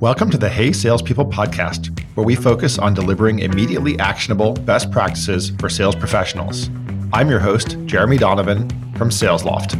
Welcome 0.00 0.30
to 0.30 0.38
the 0.38 0.48
Hey 0.48 0.70
Salespeople 0.72 1.26
podcast, 1.26 1.98
where 2.14 2.24
we 2.24 2.36
focus 2.36 2.78
on 2.78 2.94
delivering 2.94 3.40
immediately 3.40 3.98
actionable 3.98 4.52
best 4.52 4.92
practices 4.92 5.50
for 5.58 5.68
sales 5.68 5.96
professionals. 5.96 6.70
I'm 7.12 7.28
your 7.28 7.40
host, 7.40 7.76
Jeremy 7.84 8.16
Donovan 8.16 8.68
from 8.94 9.10
SalesLoft. 9.10 9.74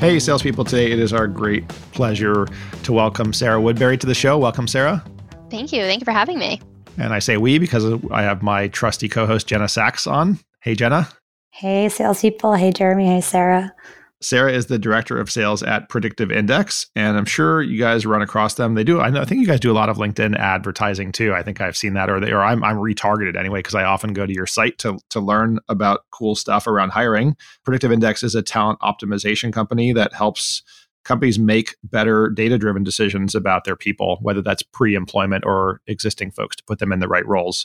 Hey, 0.00 0.18
salespeople. 0.18 0.64
Today 0.64 0.90
it 0.90 0.98
is 0.98 1.12
our 1.12 1.28
great 1.28 1.68
pleasure 1.92 2.48
to 2.82 2.92
welcome 2.92 3.32
Sarah 3.32 3.60
Woodbury 3.60 3.96
to 3.98 4.06
the 4.08 4.16
show. 4.16 4.36
Welcome, 4.38 4.66
Sarah. 4.66 5.04
Thank 5.50 5.72
you. 5.72 5.82
Thank 5.82 6.00
you 6.00 6.04
for 6.04 6.10
having 6.10 6.40
me. 6.40 6.60
And 6.98 7.14
I 7.14 7.20
say 7.20 7.36
we 7.36 7.60
because 7.60 7.84
I 8.10 8.22
have 8.22 8.42
my 8.42 8.66
trusty 8.66 9.08
co 9.08 9.26
host, 9.26 9.46
Jenna 9.46 9.68
Sachs, 9.68 10.04
on. 10.08 10.40
Hey, 10.62 10.74
Jenna. 10.74 11.08
Hey, 11.50 11.88
salespeople. 11.90 12.54
Hey, 12.54 12.72
Jeremy. 12.72 13.06
Hey, 13.06 13.20
Sarah. 13.20 13.72
Sarah 14.22 14.52
is 14.52 14.66
the 14.66 14.78
director 14.78 15.18
of 15.18 15.30
sales 15.30 15.62
at 15.62 15.88
Predictive 15.88 16.30
Index, 16.30 16.86
and 16.94 17.16
I'm 17.16 17.24
sure 17.24 17.62
you 17.62 17.78
guys 17.78 18.06
run 18.06 18.22
across 18.22 18.54
them. 18.54 18.74
They 18.74 18.84
do. 18.84 19.00
I, 19.00 19.10
know, 19.10 19.20
I 19.20 19.24
think 19.24 19.40
you 19.40 19.46
guys 19.46 19.60
do 19.60 19.70
a 19.70 19.74
lot 19.74 19.88
of 19.88 19.96
LinkedIn 19.96 20.36
advertising 20.36 21.12
too. 21.12 21.34
I 21.34 21.42
think 21.42 21.60
I've 21.60 21.76
seen 21.76 21.94
that, 21.94 22.08
or 22.08 22.20
they, 22.20 22.32
or 22.32 22.42
I'm, 22.42 22.62
I'm 22.62 22.76
retargeted 22.76 23.36
anyway 23.36 23.58
because 23.58 23.74
I 23.74 23.84
often 23.84 24.12
go 24.12 24.26
to 24.26 24.32
your 24.32 24.46
site 24.46 24.78
to 24.78 24.98
to 25.10 25.20
learn 25.20 25.58
about 25.68 26.04
cool 26.10 26.34
stuff 26.34 26.66
around 26.66 26.90
hiring. 26.90 27.36
Predictive 27.64 27.92
Index 27.92 28.22
is 28.22 28.34
a 28.34 28.42
talent 28.42 28.78
optimization 28.80 29.52
company 29.52 29.92
that 29.92 30.12
helps 30.12 30.62
companies 31.04 31.38
make 31.38 31.76
better 31.82 32.28
data 32.30 32.58
driven 32.58 32.84
decisions 32.84 33.34
about 33.34 33.64
their 33.64 33.76
people, 33.76 34.18
whether 34.22 34.42
that's 34.42 34.62
pre 34.62 34.94
employment 34.94 35.44
or 35.44 35.80
existing 35.86 36.30
folks 36.30 36.56
to 36.56 36.64
put 36.64 36.78
them 36.78 36.92
in 36.92 37.00
the 37.00 37.08
right 37.08 37.26
roles. 37.26 37.64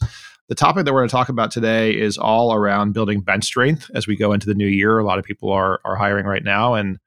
The 0.49 0.55
topic 0.55 0.85
that 0.85 0.93
we're 0.93 1.01
going 1.01 1.09
to 1.09 1.15
talk 1.15 1.27
about 1.27 1.51
today 1.51 1.93
is 1.99 2.17
all 2.17 2.53
around 2.53 2.93
building 2.93 3.19
bench 3.19 3.43
strength 3.43 3.91
as 3.93 4.07
we 4.07 4.15
go 4.15 4.31
into 4.31 4.47
the 4.47 4.55
new 4.55 4.67
year. 4.67 4.97
A 4.97 5.03
lot 5.03 5.19
of 5.19 5.25
people 5.25 5.51
are, 5.51 5.81
are 5.83 5.97
hiring 5.97 6.25
right 6.25 6.43
now, 6.43 6.73
and 6.73 6.99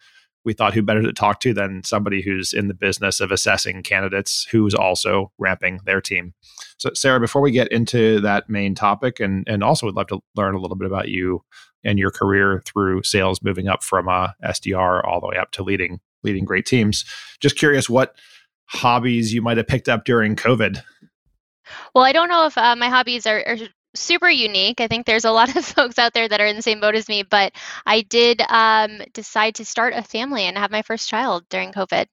we 0.45 0.53
thought 0.53 0.75
who 0.75 0.83
better 0.83 1.01
to 1.01 1.13
talk 1.15 1.41
to 1.41 1.55
than 1.55 1.83
somebody 1.83 2.21
who's 2.21 2.53
in 2.53 2.69
the 2.69 2.75
business 2.75 3.19
of 3.19 3.31
assessing 3.31 3.83
candidates 3.83 4.47
who's 4.51 4.75
also 4.75 5.33
ramping 5.39 5.81
their 5.87 6.03
team. 6.03 6.35
So, 6.77 6.91
Sarah, 6.93 7.19
before 7.19 7.41
we 7.41 7.51
get 7.51 7.73
into 7.73 8.21
that 8.21 8.51
main 8.51 8.75
topic, 8.75 9.21
and, 9.21 9.49
and 9.49 9.65
also 9.65 9.87
would 9.87 9.97
love 9.97 10.09
to 10.09 10.21
learn 10.37 10.55
a 10.55 10.61
little 10.61 10.77
bit 10.77 10.87
about 10.87 11.09
you 11.09 11.43
and 11.83 11.99
your 11.99 12.11
career 12.11 12.63
through 12.67 13.05
sales, 13.05 13.43
moving 13.43 13.69
up 13.69 13.83
from 13.83 14.07
uh, 14.07 14.29
a 14.43 14.51
SDR 14.51 15.03
all 15.03 15.19
the 15.19 15.29
way 15.29 15.39
up 15.39 15.51
to 15.53 15.63
leading 15.63 16.01
leading 16.23 16.45
great 16.45 16.67
teams. 16.67 17.07
Just 17.41 17.57
curious 17.57 17.89
what 17.89 18.15
hobbies 18.67 19.33
you 19.33 19.41
might 19.41 19.57
have 19.57 19.67
picked 19.67 19.89
up 19.89 20.05
during 20.05 20.37
COVID. 20.37 20.83
Well, 21.95 22.05
I 22.05 22.13
don't 22.13 22.29
know 22.29 22.47
if 22.47 22.57
uh, 22.57 22.77
my 22.77 22.89
hobbies 22.89 23.27
are, 23.27 23.43
are, 23.47 23.57
super 23.95 24.31
unique. 24.31 24.81
I 24.81 24.87
think 24.87 25.07
there's 25.07 25.25
a 25.25 25.33
lot 25.33 25.55
of 25.57 25.65
folks 25.65 25.99
out 25.99 26.15
there 26.15 26.29
that 26.29 26.41
are 26.41 26.47
in 26.47 26.57
the 26.57 26.63
same 26.63 26.81
boat 26.81 26.95
as 26.95 27.09
me, 27.09 27.23
but 27.23 27.53
I 27.87 28.03
did 28.03 28.41
um, 28.49 29.03
decide 29.13 29.57
to 29.57 29.65
start 29.65 29.95
a 29.95 30.03
family 30.03 30.45
and 30.45 30.57
have 30.57 30.71
my 30.71 30.83
first 30.83 31.09
child 31.09 31.45
during 31.51 31.73
COVID. 31.73 32.07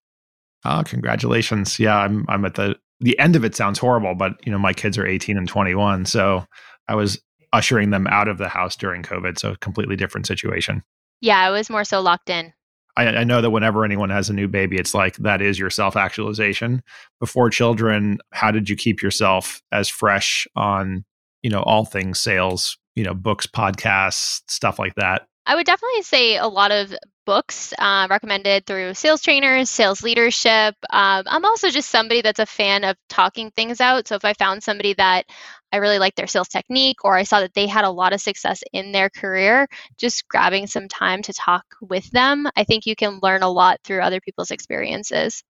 Oh, 0.65 0.83
congratulations! 0.85 1.79
Yeah, 1.79 1.95
I'm 1.95 2.25
I'm 2.27 2.43
at 2.45 2.55
the 2.55 2.77
the 2.99 3.17
end 3.19 3.35
of 3.35 3.45
it. 3.45 3.55
Sounds 3.55 3.77
horrible, 3.77 4.15
but 4.15 4.33
you 4.45 4.51
know 4.51 4.57
my 4.57 4.73
kids 4.73 4.97
are 4.97 5.05
18 5.05 5.37
and 5.37 5.47
21, 5.47 6.05
so 6.05 6.45
I 6.87 6.95
was 6.95 7.21
ushering 7.53 7.91
them 7.91 8.07
out 8.07 8.27
of 8.27 8.37
the 8.37 8.49
house 8.49 8.75
during 8.75 9.03
COVID, 9.03 9.37
so 9.37 9.55
completely 9.61 9.95
different 9.95 10.25
situation. 10.25 10.83
Yeah, 11.21 11.39
I 11.39 11.51
was 11.51 11.69
more 11.69 11.83
so 11.83 12.01
locked 12.01 12.29
in. 12.29 12.53
I, 12.97 13.17
I 13.17 13.23
know 13.23 13.41
that 13.41 13.51
whenever 13.51 13.85
anyone 13.85 14.09
has 14.09 14.29
a 14.29 14.33
new 14.33 14.47
baby, 14.47 14.77
it's 14.77 14.93
like 14.93 15.15
that 15.17 15.41
is 15.41 15.57
your 15.59 15.69
self 15.69 15.95
actualization. 15.95 16.81
Before 17.19 17.49
children, 17.49 18.17
how 18.31 18.51
did 18.51 18.69
you 18.69 18.75
keep 18.75 19.01
yourself 19.01 19.61
as 19.71 19.87
fresh 19.87 20.47
on, 20.55 21.05
you 21.43 21.49
know, 21.49 21.61
all 21.61 21.85
things 21.85 22.19
sales, 22.19 22.77
you 22.95 23.03
know, 23.03 23.13
books, 23.13 23.45
podcasts, 23.45 24.41
stuff 24.47 24.79
like 24.79 24.95
that? 24.95 25.26
I 25.47 25.55
would 25.55 25.65
definitely 25.65 26.01
say 26.01 26.35
a 26.35 26.47
lot 26.47 26.71
of 26.71 26.93
books 27.25 27.73
uh, 27.79 28.07
recommended 28.09 28.65
through 28.65 28.93
sales 28.95 29.21
trainers, 29.21 29.69
sales 29.69 30.03
leadership. 30.03 30.75
Um, 30.89 31.23
I'm 31.25 31.45
also 31.45 31.69
just 31.69 31.89
somebody 31.89 32.21
that's 32.21 32.39
a 32.39 32.45
fan 32.45 32.83
of 32.83 32.97
talking 33.07 33.51
things 33.51 33.79
out. 33.79 34.09
So 34.09 34.15
if 34.15 34.25
I 34.25 34.33
found 34.33 34.61
somebody 34.61 34.93
that 34.95 35.23
I 35.71 35.77
really 35.77 35.99
liked 35.99 36.17
their 36.17 36.27
sales 36.27 36.49
technique 36.49 37.05
or 37.05 37.15
I 37.15 37.23
saw 37.23 37.39
that 37.39 37.53
they 37.53 37.65
had 37.65 37.85
a 37.85 37.89
lot 37.89 38.11
of 38.11 38.19
success 38.19 38.61
in 38.73 38.91
their 38.91 39.09
career, 39.09 39.67
just 39.97 40.27
grabbing 40.27 40.67
some 40.67 40.89
time 40.89 41.21
to 41.23 41.33
talk 41.33 41.63
with 41.81 42.11
them, 42.11 42.47
I 42.57 42.65
think 42.65 42.85
you 42.85 42.95
can 42.97 43.19
learn 43.23 43.41
a 43.41 43.51
lot 43.51 43.79
through 43.85 44.01
other 44.01 44.19
people's 44.19 44.51
experiences 44.51 45.43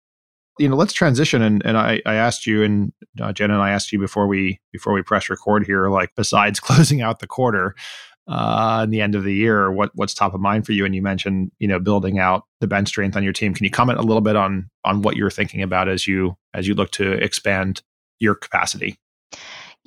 you 0.59 0.67
know 0.67 0.75
let's 0.75 0.93
transition 0.93 1.43
and, 1.43 1.63
and 1.63 1.77
I, 1.77 2.01
I 2.03 2.15
asked 2.15 2.47
you 2.47 2.63
and 2.63 2.91
uh, 3.21 3.31
jen 3.31 3.51
and 3.51 3.61
i 3.61 3.69
asked 3.69 3.91
you 3.91 3.99
before 3.99 4.25
we 4.25 4.59
before 4.71 4.91
we 4.91 5.03
press 5.03 5.29
record 5.29 5.67
here 5.67 5.87
like 5.89 6.09
besides 6.15 6.59
closing 6.59 6.99
out 6.99 7.19
the 7.19 7.27
quarter 7.27 7.75
uh, 8.27 8.81
in 8.83 8.89
the 8.89 9.01
end 9.01 9.15
of 9.15 9.23
the 9.23 9.33
year, 9.33 9.71
what 9.71 9.91
what's 9.95 10.13
top 10.13 10.33
of 10.33 10.41
mind 10.41 10.65
for 10.65 10.73
you? 10.73 10.85
And 10.85 10.93
you 10.93 11.01
mentioned, 11.01 11.51
you 11.59 11.67
know, 11.67 11.79
building 11.79 12.19
out 12.19 12.43
the 12.59 12.67
bench 12.67 12.89
strength 12.89 13.15
on 13.15 13.23
your 13.23 13.33
team. 13.33 13.53
Can 13.53 13.63
you 13.63 13.71
comment 13.71 13.99
a 13.99 14.03
little 14.03 14.21
bit 14.21 14.35
on 14.35 14.69
on 14.83 15.01
what 15.01 15.15
you're 15.15 15.31
thinking 15.31 15.61
about 15.61 15.87
as 15.87 16.07
you 16.07 16.35
as 16.53 16.67
you 16.67 16.73
look 16.73 16.91
to 16.91 17.11
expand 17.11 17.81
your 18.19 18.35
capacity? 18.35 18.97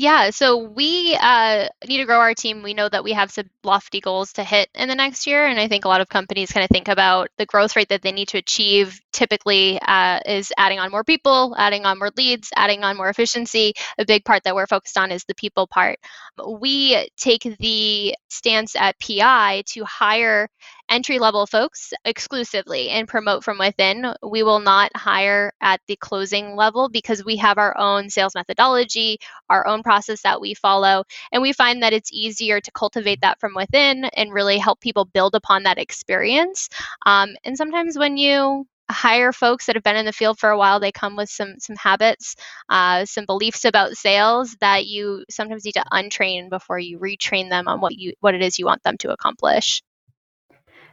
Yeah, 0.01 0.31
so 0.31 0.57
we 0.57 1.15
uh, 1.21 1.69
need 1.87 1.99
to 1.99 2.07
grow 2.07 2.21
our 2.21 2.33
team. 2.33 2.63
We 2.63 2.73
know 2.73 2.89
that 2.89 3.05
we 3.05 3.13
have 3.13 3.31
some 3.31 3.51
lofty 3.63 4.01
goals 4.01 4.33
to 4.35 4.45
hit 4.45 4.71
in 4.75 4.89
the 4.89 4.95
next 4.95 5.27
year, 5.27 5.45
and 5.45 5.61
I 5.61 5.69
think 5.69 5.85
a 5.85 5.89
lot 5.89 6.01
of 6.01 6.09
companies 6.09 6.51
kind 6.51 6.65
of 6.65 6.71
think 6.71 6.89
about 6.89 7.29
the 7.37 7.45
growth 7.45 7.77
rate 7.77 7.91
that 7.91 8.01
they 8.01 8.13
need 8.13 8.29
to 8.29 8.39
achieve. 8.39 8.99
Typically, 9.13 9.81
uh, 9.83 10.21
is 10.27 10.53
adding 10.57 10.79
on 10.79 10.91
more 10.91 11.05
people, 11.05 11.55
adding 11.59 11.85
on 11.85 11.99
more 11.99 12.11
leads, 12.17 12.51
adding 12.57 12.85
on 12.85 12.97
more 12.97 13.09
efficiency. 13.09 13.73
A 13.99 14.05
big 14.05 14.25
part 14.25 14.45
that 14.45 14.55
we're 14.55 14.67
focused 14.67 14.97
on 14.97 15.11
is 15.11 15.25
the 15.25 15.35
people 15.35 15.67
part. 15.67 15.99
We 16.47 17.09
take 17.17 17.43
the 17.59 18.15
stance 18.29 18.77
at 18.77 18.99
PI 19.01 19.65
to 19.69 19.85
hire 19.85 20.49
entry 20.91 21.19
level 21.19 21.47
folks 21.47 21.93
exclusively 22.05 22.91
and 22.91 23.09
promote 23.09 23.45
from 23.45 23.59
within. 23.59 24.13
We 24.23 24.43
will 24.43 24.61
not 24.61 24.95
hire 24.97 25.53
at 25.61 25.81
the 25.87 25.97
closing 25.97 26.57
level 26.57 26.89
because 26.89 27.25
we 27.25 27.37
have 27.37 27.59
our 27.59 27.77
own 27.79 28.11
sales 28.11 28.35
methodology, 28.35 29.19
our 29.49 29.67
own 29.67 29.83
process 29.83 30.23
that 30.23 30.41
we 30.41 30.55
follow. 30.55 31.05
And 31.33 31.43
we 31.43 31.53
find 31.53 31.83
that 31.83 31.93
it's 31.93 32.13
easier 32.13 32.61
to 32.61 32.73
cultivate 32.73 33.21
that 33.23 33.41
from 33.41 33.55
within 33.55 34.05
and 34.05 34.33
really 34.33 34.59
help 34.59 34.81
people 34.81 35.05
build 35.05 35.35
upon 35.35 35.63
that 35.63 35.79
experience. 35.79 36.69
Um, 37.07 37.37
and 37.45 37.57
sometimes 37.57 37.97
when 37.97 38.17
you 38.17 38.67
hire 38.93 39.33
folks 39.33 39.67
that 39.67 39.77
have 39.77 39.83
been 39.83 39.97
in 39.97 40.07
the 40.07 40.13
field 40.13 40.39
for 40.39 40.51
a 40.51 40.59
while 40.59 40.81
they 40.81 40.93
come 40.93 41.17
with 41.17 41.29
some 41.29 41.55
some 41.59 41.77
habits 41.77 42.37
uh, 42.69 43.05
some 43.05 43.27
beliefs 43.27 43.65
about 43.65 43.97
sales 43.97 44.57
that 44.61 44.87
you 44.87 45.25
sometimes 45.31 45.65
need 45.65 45.73
to 45.73 45.85
untrain 45.93 46.49
before 46.49 46.79
you 46.79 46.99
retrain 46.99 47.49
them 47.51 47.69
on 47.69 47.81
what 47.81 47.97
you 47.97 48.13
what 48.21 48.35
it 48.35 48.43
is 48.43 48.59
you 48.59 48.67
want 48.67 48.83
them 48.83 48.97
to 48.97 49.13
accomplish 49.13 49.83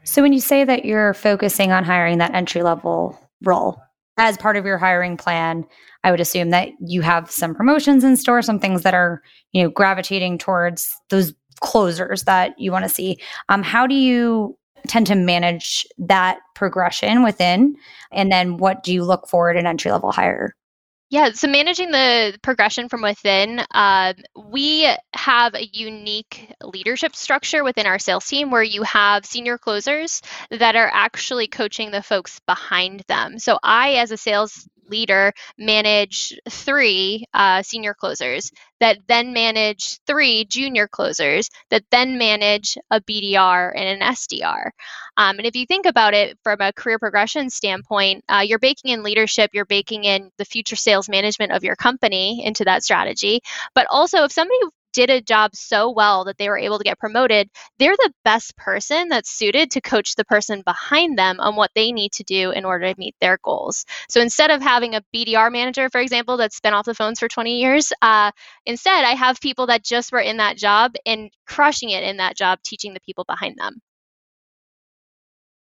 so 0.03 0.21
when 0.21 0.33
you 0.33 0.39
say 0.39 0.63
that 0.63 0.85
you're 0.85 1.13
focusing 1.13 1.71
on 1.71 1.83
hiring 1.83 2.19
that 2.19 2.33
entry 2.33 2.63
level 2.63 3.19
role 3.43 3.81
as 4.17 4.37
part 4.37 4.57
of 4.57 4.65
your 4.65 4.77
hiring 4.77 5.15
plan, 5.15 5.65
I 6.03 6.11
would 6.11 6.19
assume 6.19 6.49
that 6.49 6.69
you 6.79 7.01
have 7.01 7.29
some 7.29 7.53
promotions 7.53 8.03
in 8.03 8.17
store, 8.17 8.41
some 8.41 8.59
things 8.59 8.81
that 8.81 8.93
are, 8.93 9.21
you 9.51 9.63
know, 9.63 9.69
gravitating 9.69 10.39
towards 10.39 10.91
those 11.09 11.33
closers 11.59 12.23
that 12.23 12.59
you 12.59 12.71
want 12.71 12.83
to 12.83 12.89
see. 12.89 13.17
Um, 13.49 13.63
how 13.63 13.87
do 13.87 13.95
you 13.95 14.56
tend 14.87 15.07
to 15.07 15.15
manage 15.15 15.85
that 15.97 16.39
progression 16.55 17.23
within? 17.23 17.75
And 18.11 18.31
then 18.31 18.57
what 18.57 18.83
do 18.83 18.93
you 18.93 19.03
look 19.03 19.27
for 19.27 19.49
at 19.49 19.57
an 19.57 19.67
entry 19.67 19.91
level 19.91 20.11
hire? 20.11 20.55
Yeah, 21.09 21.31
so 21.31 21.47
managing 21.47 21.91
the 21.91 22.37
progression 22.41 22.89
from 22.89 23.01
within, 23.01 23.61
uh, 23.71 24.11
we 24.35 24.93
have 25.13 25.55
a 25.55 25.65
unique 25.71 26.53
leadership 26.61 27.15
structure 27.15 27.63
within 27.63 27.85
our 27.85 27.97
sales 27.97 28.25
team 28.25 28.51
where 28.51 28.63
you 28.63 28.83
have 28.83 29.25
senior 29.25 29.57
closers 29.57 30.21
that 30.51 30.75
are 30.75 30.91
actually 30.93 31.47
coaching 31.47 31.91
the 31.91 32.03
folks 32.03 32.41
behind 32.45 33.03
them. 33.07 33.39
So 33.39 33.57
I, 33.63 33.93
as 33.93 34.11
a 34.11 34.17
sales 34.17 34.67
leader 34.89 35.33
manage 35.57 36.37
three 36.49 37.25
uh, 37.33 37.61
senior 37.61 37.93
closers 37.93 38.51
that 38.79 38.99
then 39.07 39.33
manage 39.33 39.99
three 40.05 40.45
junior 40.45 40.87
closers 40.87 41.49
that 41.69 41.83
then 41.91 42.17
manage 42.17 42.77
a 42.91 43.01
BDR 43.01 43.71
and 43.75 44.01
an 44.01 44.07
SDR. 44.07 44.71
Um, 45.17 45.37
and 45.37 45.47
if 45.47 45.55
you 45.55 45.65
think 45.65 45.85
about 45.85 46.13
it 46.13 46.37
from 46.43 46.61
a 46.61 46.73
career 46.73 46.99
progression 46.99 47.49
standpoint, 47.49 48.23
uh, 48.29 48.43
you're 48.45 48.59
baking 48.59 48.91
in 48.91 49.03
leadership, 49.03 49.51
you're 49.53 49.65
baking 49.65 50.03
in 50.03 50.29
the 50.37 50.45
future 50.45 50.75
sales 50.75 51.09
management 51.09 51.51
of 51.51 51.63
your 51.63 51.75
company 51.75 52.45
into 52.45 52.63
that 52.65 52.83
strategy. 52.83 53.41
But 53.73 53.87
also, 53.89 54.23
if 54.23 54.31
somebody 54.31 54.59
did 54.93 55.09
a 55.09 55.21
job 55.21 55.51
so 55.55 55.91
well 55.91 56.25
that 56.25 56.37
they 56.37 56.49
were 56.49 56.57
able 56.57 56.77
to 56.77 56.83
get 56.83 56.99
promoted, 56.99 57.49
they're 57.79 57.95
the 57.95 58.13
best 58.23 58.55
person 58.57 59.09
that's 59.09 59.29
suited 59.29 59.71
to 59.71 59.81
coach 59.81 60.15
the 60.15 60.25
person 60.25 60.61
behind 60.65 61.17
them 61.17 61.39
on 61.39 61.55
what 61.55 61.71
they 61.75 61.91
need 61.91 62.11
to 62.13 62.23
do 62.23 62.51
in 62.51 62.65
order 62.65 62.91
to 62.91 62.99
meet 62.99 63.15
their 63.21 63.37
goals. 63.43 63.85
So 64.09 64.21
instead 64.21 64.51
of 64.51 64.61
having 64.61 64.95
a 64.95 65.03
BDR 65.13 65.51
manager, 65.51 65.89
for 65.89 66.01
example, 66.01 66.37
that's 66.37 66.59
been 66.59 66.73
off 66.73 66.85
the 66.85 66.95
phones 66.95 67.19
for 67.19 67.27
20 67.27 67.59
years, 67.59 67.91
uh, 68.01 68.31
instead 68.65 69.03
I 69.03 69.13
have 69.13 69.39
people 69.41 69.67
that 69.67 69.83
just 69.83 70.11
were 70.11 70.19
in 70.19 70.37
that 70.37 70.57
job 70.57 70.93
and 71.05 71.29
crushing 71.45 71.89
it 71.89 72.03
in 72.03 72.17
that 72.17 72.35
job, 72.37 72.59
teaching 72.63 72.93
the 72.93 73.01
people 73.01 73.23
behind 73.25 73.57
them. 73.57 73.81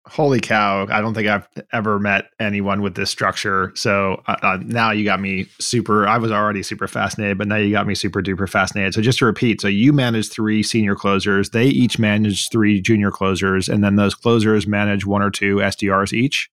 Holy 0.08 0.40
cow. 0.40 0.88
I 0.90 1.00
don't 1.00 1.14
think 1.14 1.28
I've 1.28 1.48
ever 1.72 2.00
met 2.00 2.26
anyone 2.40 2.82
with 2.82 2.96
this 2.96 3.12
structure. 3.12 3.72
So 3.76 4.24
uh, 4.28 4.36
uh, 4.42 4.58
now 4.64 4.92
you 4.92 5.04
got 5.04 5.22
me 5.22 5.46
super, 5.60 6.08
I 6.08 6.18
was 6.18 6.32
already 6.32 6.64
super 6.64 6.88
fascinated, 6.88 7.38
but 7.38 7.48
now 7.48 7.58
you 7.58 7.72
got 7.72 7.86
me 7.86 7.94
super 7.94 8.22
duper 8.22 8.50
fascinated. 8.50 8.96
So 8.96 9.02
just 9.02 9.20
to 9.20 9.26
repeat, 9.26 9.62
so 9.62 9.68
you 9.68 9.94
manage 9.94 10.30
three 10.30 10.64
senior 10.64 10.96
closers, 10.96 11.52
they 11.52 11.66
each 11.66 12.00
manage 12.00 12.50
three 12.50 12.82
junior 12.82 13.12
closers, 13.12 13.70
and 13.70 13.84
then 13.84 13.96
those 13.96 14.16
closers 14.16 14.66
manage 14.66 15.06
one 15.06 15.22
or 15.22 15.30
two 15.30 15.58
SDRs 15.58 16.14
each? 16.14 16.50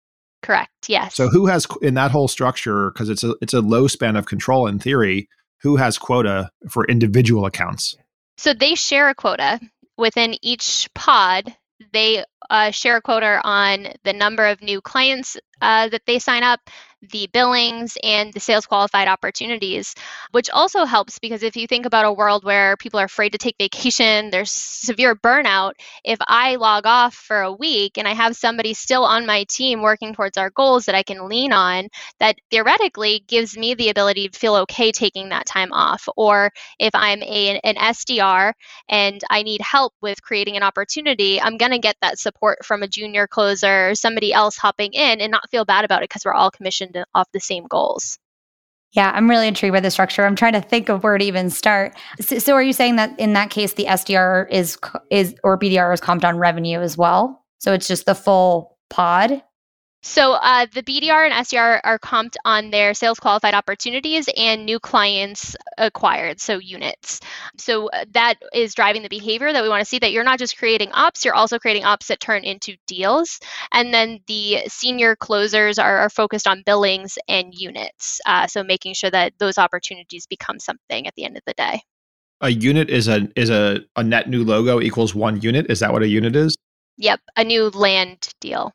Correct. 0.41 0.71
Yes. 0.87 1.15
So 1.15 1.27
who 1.27 1.45
has 1.47 1.67
in 1.81 1.95
that 1.95 2.11
whole 2.11 2.29
structure, 2.29 2.91
because 2.91 3.09
it's 3.09 3.23
a, 3.23 3.35
it's 3.41 3.53
a 3.53 3.61
low 3.61 3.87
span 3.87 4.15
of 4.15 4.25
control 4.25 4.67
in 4.67 4.79
theory, 4.79 5.27
who 5.61 5.75
has 5.75 5.97
quota 5.97 6.49
for 6.69 6.85
individual 6.85 7.45
accounts? 7.45 7.95
So 8.37 8.53
they 8.53 8.75
share 8.75 9.09
a 9.09 9.15
quota 9.15 9.59
within 9.97 10.35
each 10.41 10.89
pod 10.95 11.55
they 11.91 12.23
uh, 12.49 12.71
share 12.71 12.97
a 12.97 13.01
quota 13.01 13.41
on 13.43 13.87
the 14.03 14.13
number 14.13 14.45
of 14.45 14.61
new 14.61 14.81
clients 14.81 15.37
uh, 15.61 15.89
that 15.89 16.05
they 16.05 16.19
sign 16.19 16.43
up, 16.43 16.69
the 17.11 17.27
billings, 17.33 17.97
and 18.03 18.33
the 18.33 18.39
sales 18.39 18.65
qualified 18.65 19.07
opportunities, 19.07 19.93
which 20.31 20.49
also 20.49 20.85
helps 20.85 21.19
because 21.19 21.43
if 21.43 21.55
you 21.55 21.67
think 21.67 21.85
about 21.85 22.05
a 22.05 22.13
world 22.13 22.43
where 22.43 22.77
people 22.77 22.99
are 22.99 23.05
afraid 23.05 23.31
to 23.31 23.37
take 23.37 23.55
vacation, 23.57 24.29
there's 24.29 24.51
severe 24.51 25.15
burnout. 25.15 25.73
If 26.03 26.19
I 26.21 26.55
log 26.55 26.85
off 26.85 27.13
for 27.13 27.41
a 27.41 27.51
week 27.51 27.97
and 27.97 28.07
I 28.07 28.13
have 28.13 28.35
somebody 28.35 28.73
still 28.73 29.03
on 29.03 29.25
my 29.25 29.43
team 29.45 29.81
working 29.81 30.13
towards 30.13 30.37
our 30.37 30.49
goals 30.49 30.85
that 30.85 30.95
I 30.95 31.03
can 31.03 31.27
lean 31.27 31.51
on, 31.51 31.89
that 32.19 32.37
theoretically 32.51 33.23
gives 33.27 33.57
me 33.57 33.73
the 33.73 33.89
ability 33.89 34.29
to 34.29 34.39
feel 34.39 34.55
okay 34.55 34.91
taking 34.91 35.29
that 35.29 35.45
time 35.45 35.73
off. 35.73 36.07
Or 36.15 36.51
if 36.79 36.91
I'm 36.93 37.21
a, 37.23 37.59
an 37.59 37.75
SDR 37.75 38.53
and 38.89 39.21
I 39.29 39.43
need 39.43 39.61
help 39.61 39.93
with 40.01 40.21
creating 40.21 40.57
an 40.57 40.63
opportunity, 40.63 41.41
I'm 41.41 41.57
going 41.57 41.71
to 41.71 41.79
get 41.79 41.97
that 42.01 42.19
support 42.19 42.65
from 42.65 42.83
a 42.83 42.87
junior 42.87 43.27
closer 43.27 43.89
or 43.89 43.95
somebody 43.95 44.33
else 44.33 44.57
hopping 44.57 44.93
in 44.93 45.21
and 45.21 45.31
not 45.31 45.49
feel 45.49 45.65
bad 45.65 45.85
about 45.85 46.01
it 46.01 46.09
because 46.09 46.25
we're 46.25 46.33
all 46.33 46.51
commissioned 46.51 46.92
off 47.15 47.27
the 47.33 47.39
same 47.39 47.65
goals. 47.65 48.17
Yeah, 48.93 49.11
I'm 49.15 49.27
really 49.27 49.47
intrigued 49.47 49.73
by 49.73 49.79
the 49.79 49.89
structure. 49.89 50.23
I'm 50.23 50.35
trying 50.35 50.53
to 50.53 50.61
think 50.61 50.87
of 50.87 51.03
where 51.03 51.17
to 51.17 51.25
even 51.25 51.49
start. 51.49 51.97
So, 52.21 52.37
so, 52.37 52.53
are 52.53 52.61
you 52.61 52.73
saying 52.73 52.95
that 52.97 53.19
in 53.19 53.33
that 53.33 53.49
case, 53.49 53.73
the 53.73 53.85
SDR 53.85 54.47
is 54.51 54.77
is 55.09 55.35
or 55.43 55.57
BDR 55.57 55.93
is 55.93 56.01
comped 56.01 56.23
on 56.23 56.37
revenue 56.37 56.79
as 56.79 56.95
well? 56.95 57.43
So 57.57 57.73
it's 57.73 57.87
just 57.87 58.05
the 58.05 58.13
full 58.13 58.77
pod. 58.89 59.41
So 60.05 60.33
uh, 60.33 60.65
the 60.71 60.83
BDR 60.83 61.25
and 61.25 61.33
SDR 61.33 61.79
are 61.81 61.97
comped 61.97 62.35
on 62.43 62.71
their 62.71 62.93
sales 62.93 63.21
qualified 63.21 63.53
opportunities 63.53 64.27
and 64.35 64.65
new 64.65 64.77
clients 64.77 65.55
acquired, 65.77 66.41
so 66.41 66.57
units. 66.57 67.21
So 67.57 67.87
uh, 67.87 68.03
that 68.11 68.35
is 68.53 68.75
driving 68.75 69.03
the 69.03 69.09
behavior 69.09 69.53
that 69.53 69.63
we 69.63 69.69
want 69.69 69.79
to 69.79 69.85
see 69.85 69.99
that 69.99 70.11
you're 70.11 70.25
not 70.25 70.39
just 70.39 70.57
creating 70.57 70.91
ops, 70.91 71.23
you're 71.23 71.33
also 71.33 71.57
creating 71.57 71.85
ops 71.85 72.07
that 72.07 72.19
turn 72.19 72.43
into 72.43 72.75
deals. 72.85 73.39
And 73.71 73.93
then 73.93 74.19
the 74.27 74.63
senior 74.67 75.15
closers 75.15 75.79
are, 75.79 75.99
are 75.99 76.09
focused 76.09 76.47
on 76.47 76.63
billings 76.65 77.17
and 77.29 77.53
units. 77.53 78.19
Uh, 78.25 78.45
so 78.47 78.61
making 78.61 78.95
sure 78.95 79.09
that 79.09 79.31
those 79.39 79.57
opportunities 79.57 80.27
become 80.27 80.59
something 80.59 81.07
at 81.07 81.15
the 81.15 81.23
end 81.23 81.37
of 81.37 81.43
the 81.47 81.53
day. 81.53 81.81
A 82.41 82.49
unit 82.49 82.89
is 82.89 83.07
a 83.07 83.29
is 83.37 83.49
a, 83.49 83.79
a 83.95 84.03
net 84.03 84.27
new 84.27 84.43
logo 84.43 84.81
equals 84.81 85.15
one 85.15 85.39
unit. 85.39 85.67
Is 85.69 85.79
that 85.79 85.93
what 85.93 86.03
a 86.03 86.07
unit 86.07 86.35
is? 86.35 86.57
Yep, 86.97 87.21
a 87.37 87.43
new 87.45 87.69
land 87.69 88.27
deal. 88.41 88.73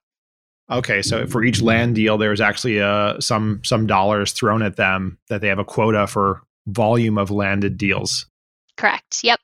Okay, 0.70 1.00
so 1.00 1.26
for 1.26 1.42
each 1.42 1.62
land 1.62 1.94
deal, 1.94 2.18
there's 2.18 2.40
actually 2.40 2.80
uh, 2.80 3.18
some 3.20 3.60
some 3.64 3.86
dollars 3.86 4.32
thrown 4.32 4.62
at 4.62 4.76
them 4.76 5.18
that 5.28 5.40
they 5.40 5.48
have 5.48 5.58
a 5.58 5.64
quota 5.64 6.06
for 6.06 6.42
volume 6.66 7.16
of 7.16 7.30
landed 7.30 7.78
deals. 7.78 8.26
Correct. 8.76 9.20
Yep. 9.24 9.40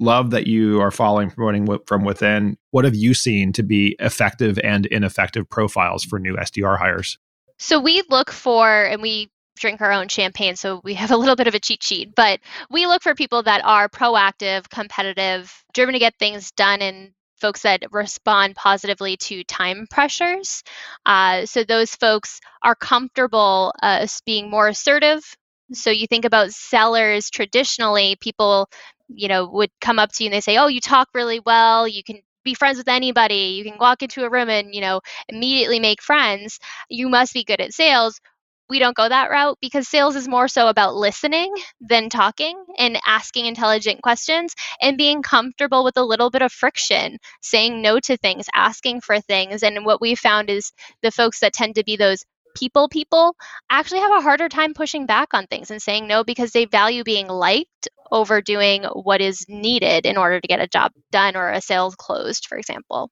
Love 0.00 0.30
that 0.30 0.46
you 0.46 0.80
are 0.80 0.92
following 0.92 1.30
promoting 1.30 1.66
from 1.86 2.04
within. 2.04 2.56
What 2.70 2.84
have 2.84 2.94
you 2.94 3.14
seen 3.14 3.52
to 3.54 3.64
be 3.64 3.96
effective 3.98 4.58
and 4.62 4.86
ineffective 4.86 5.48
profiles 5.50 6.04
for 6.04 6.20
new 6.20 6.36
SDR 6.36 6.78
hires? 6.78 7.18
So 7.58 7.80
we 7.80 8.02
look 8.08 8.30
for, 8.30 8.84
and 8.84 9.02
we 9.02 9.28
drink 9.56 9.80
our 9.80 9.90
own 9.90 10.06
champagne, 10.06 10.54
so 10.54 10.80
we 10.84 10.94
have 10.94 11.10
a 11.10 11.16
little 11.16 11.34
bit 11.34 11.48
of 11.48 11.54
a 11.56 11.58
cheat 11.58 11.82
sheet, 11.82 12.14
but 12.14 12.38
we 12.70 12.86
look 12.86 13.02
for 13.02 13.16
people 13.16 13.42
that 13.42 13.64
are 13.64 13.88
proactive, 13.88 14.68
competitive, 14.68 15.64
driven 15.74 15.94
to 15.94 15.98
get 15.98 16.14
things 16.20 16.52
done 16.52 16.80
and 16.80 17.10
folks 17.40 17.62
that 17.62 17.82
respond 17.92 18.56
positively 18.56 19.16
to 19.18 19.44
time 19.44 19.86
pressures. 19.90 20.62
Uh, 21.06 21.46
so 21.46 21.64
those 21.64 21.94
folks 21.94 22.40
are 22.62 22.74
comfortable 22.74 23.72
uh, 23.82 24.06
being 24.26 24.50
more 24.50 24.68
assertive. 24.68 25.24
So 25.72 25.90
you 25.90 26.06
think 26.06 26.24
about 26.24 26.50
sellers 26.52 27.30
traditionally, 27.30 28.16
people, 28.20 28.68
you 29.08 29.28
know, 29.28 29.46
would 29.48 29.70
come 29.80 29.98
up 29.98 30.12
to 30.12 30.24
you 30.24 30.28
and 30.28 30.34
they 30.34 30.40
say, 30.40 30.56
"Oh, 30.56 30.68
you 30.68 30.80
talk 30.80 31.08
really 31.14 31.40
well. 31.40 31.86
You 31.86 32.02
can 32.02 32.20
be 32.44 32.54
friends 32.54 32.78
with 32.78 32.88
anybody. 32.88 33.54
You 33.58 33.64
can 33.64 33.78
walk 33.78 34.02
into 34.02 34.24
a 34.24 34.30
room 34.30 34.48
and, 34.48 34.74
you 34.74 34.80
know, 34.80 35.00
immediately 35.28 35.80
make 35.80 36.00
friends. 36.02 36.58
You 36.88 37.08
must 37.08 37.34
be 37.34 37.44
good 37.44 37.60
at 37.60 37.74
sales." 37.74 38.20
We 38.68 38.78
don't 38.78 38.96
go 38.96 39.08
that 39.08 39.30
route 39.30 39.58
because 39.60 39.88
sales 39.88 40.16
is 40.16 40.28
more 40.28 40.48
so 40.48 40.68
about 40.68 40.94
listening 40.94 41.52
than 41.80 42.08
talking 42.08 42.62
and 42.78 42.98
asking 43.06 43.46
intelligent 43.46 44.02
questions 44.02 44.54
and 44.80 44.98
being 44.98 45.22
comfortable 45.22 45.84
with 45.84 45.96
a 45.96 46.04
little 46.04 46.30
bit 46.30 46.42
of 46.42 46.52
friction, 46.52 47.18
saying 47.42 47.80
no 47.80 47.98
to 48.00 48.16
things, 48.16 48.46
asking 48.54 49.00
for 49.00 49.20
things. 49.20 49.62
And 49.62 49.84
what 49.84 50.00
we 50.00 50.14
found 50.14 50.50
is 50.50 50.72
the 51.02 51.10
folks 51.10 51.40
that 51.40 51.52
tend 51.52 51.76
to 51.76 51.84
be 51.84 51.96
those 51.96 52.24
people 52.56 52.88
people 52.88 53.36
actually 53.70 54.00
have 54.00 54.10
a 54.10 54.20
harder 54.20 54.48
time 54.48 54.74
pushing 54.74 55.06
back 55.06 55.32
on 55.32 55.46
things 55.46 55.70
and 55.70 55.80
saying 55.80 56.08
no 56.08 56.24
because 56.24 56.50
they 56.50 56.64
value 56.64 57.04
being 57.04 57.28
liked 57.28 57.88
over 58.10 58.40
doing 58.40 58.84
what 58.84 59.20
is 59.20 59.44
needed 59.48 60.06
in 60.06 60.16
order 60.16 60.40
to 60.40 60.48
get 60.48 60.60
a 60.60 60.66
job 60.66 60.92
done 61.12 61.36
or 61.36 61.50
a 61.50 61.60
sales 61.60 61.94
closed, 61.94 62.46
for 62.46 62.58
example. 62.58 63.10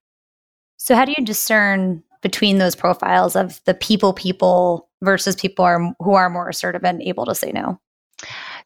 So, 0.79 0.95
how 0.95 1.05
do 1.05 1.15
you 1.17 1.25
discern 1.25 2.03
between 2.27 2.59
those 2.59 2.75
profiles 2.75 3.37
of 3.37 3.61
the 3.67 3.75
people 3.75 4.13
people 4.13 4.89
versus 5.01 5.37
people 5.37 5.65
are, 5.65 5.95
who 6.01 6.15
are 6.15 6.29
more 6.29 6.49
assertive 6.49 6.85
and 6.85 7.01
able 7.03 7.25
to 7.25 7.37
say 7.37 7.53
no? 7.53 7.79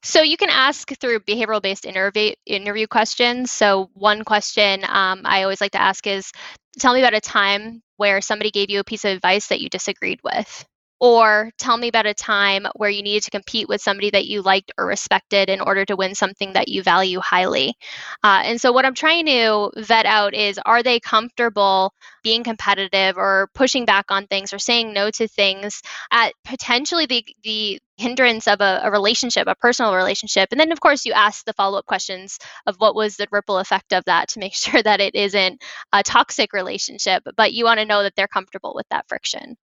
So 0.03 0.23
you 0.23 0.39
can 0.39 0.49
ask 0.49 0.91
through 0.99 1.21
behavioral 1.21 1.61
based 1.61 1.85
interview 1.85 2.33
interview 2.47 2.87
questions. 2.87 3.53
So 3.53 3.91
one 3.93 4.25
question 4.25 4.83
um, 4.85 5.21
I 5.27 5.43
always 5.43 5.61
like 5.61 5.73
to 5.73 5.83
ask 5.83 6.07
is, 6.07 6.33
tell 6.79 6.95
me 6.95 7.03
about 7.03 7.13
a 7.13 7.21
time 7.21 7.83
where 7.99 8.23
somebody 8.23 8.51
gave 8.51 8.71
you 8.71 8.81
a 8.81 8.85
piece 8.85 9.05
of 9.05 9.11
advice 9.11 9.49
that 9.49 9.61
you 9.61 9.69
disagreed 9.69 10.21
with. 10.25 10.65
Or 11.01 11.51
tell 11.57 11.79
me 11.79 11.89
about 11.89 12.05
a 12.05 12.13
time 12.13 12.67
where 12.77 12.91
you 12.91 13.03
needed 13.03 13.23
to 13.25 13.31
compete 13.31 13.69
with 13.69 13.81
somebody 13.81 14.11
that 14.11 14.27
you 14.27 14.43
liked 14.43 14.71
or 14.77 14.85
respected 14.85 15.49
in 15.49 15.63
order 15.63 15.87
to 15.87 15.97
win 15.97 16.15
something 16.15 16.53
that 16.53 16.69
you 16.69 16.83
value 16.83 17.21
highly. 17.21 17.75
Uh, 18.23 18.43
and 18.45 18.61
so, 18.61 18.71
what 18.71 18.85
I'm 18.85 18.95
trying 18.95 19.25
to 19.27 19.71
vet 19.77 20.05
out 20.05 20.35
is 20.35 20.61
are 20.67 20.83
they 20.83 21.01
comfortable 21.01 21.95
being 22.23 22.45
competitive 22.45 23.17
or 23.17 23.49
pushing 23.55 23.87
back 23.87 24.11
on 24.11 24.27
things 24.27 24.53
or 24.53 24.59
saying 24.59 24.93
no 24.93 25.11
to 25.11 25.27
things 25.27 25.81
at 26.11 26.35
potentially 26.45 27.07
the, 27.07 27.25
the 27.45 27.81
hindrance 27.97 28.47
of 28.47 28.61
a, 28.61 28.81
a 28.85 28.91
relationship, 28.91 29.47
a 29.47 29.55
personal 29.55 29.95
relationship? 29.95 30.49
And 30.51 30.61
then, 30.61 30.71
of 30.71 30.81
course, 30.81 31.07
you 31.07 31.13
ask 31.13 31.45
the 31.47 31.55
follow 31.55 31.79
up 31.79 31.87
questions 31.87 32.39
of 32.67 32.77
what 32.77 32.95
was 32.95 33.17
the 33.17 33.27
ripple 33.31 33.59
effect 33.59 33.95
of 33.95 34.05
that 34.05 34.29
to 34.31 34.39
make 34.39 34.55
sure 34.55 34.83
that 34.83 35.01
it 35.01 35.15
isn't 35.15 35.63
a 35.93 36.03
toxic 36.03 36.53
relationship, 36.53 37.23
but 37.37 37.55
you 37.55 37.65
want 37.65 37.81
to 37.81 37.87
know 37.87 38.03
that 38.03 38.15
they're 38.17 38.29
comfortable 38.29 38.75
with 38.75 38.89
that 38.91 39.09
friction. 39.09 39.57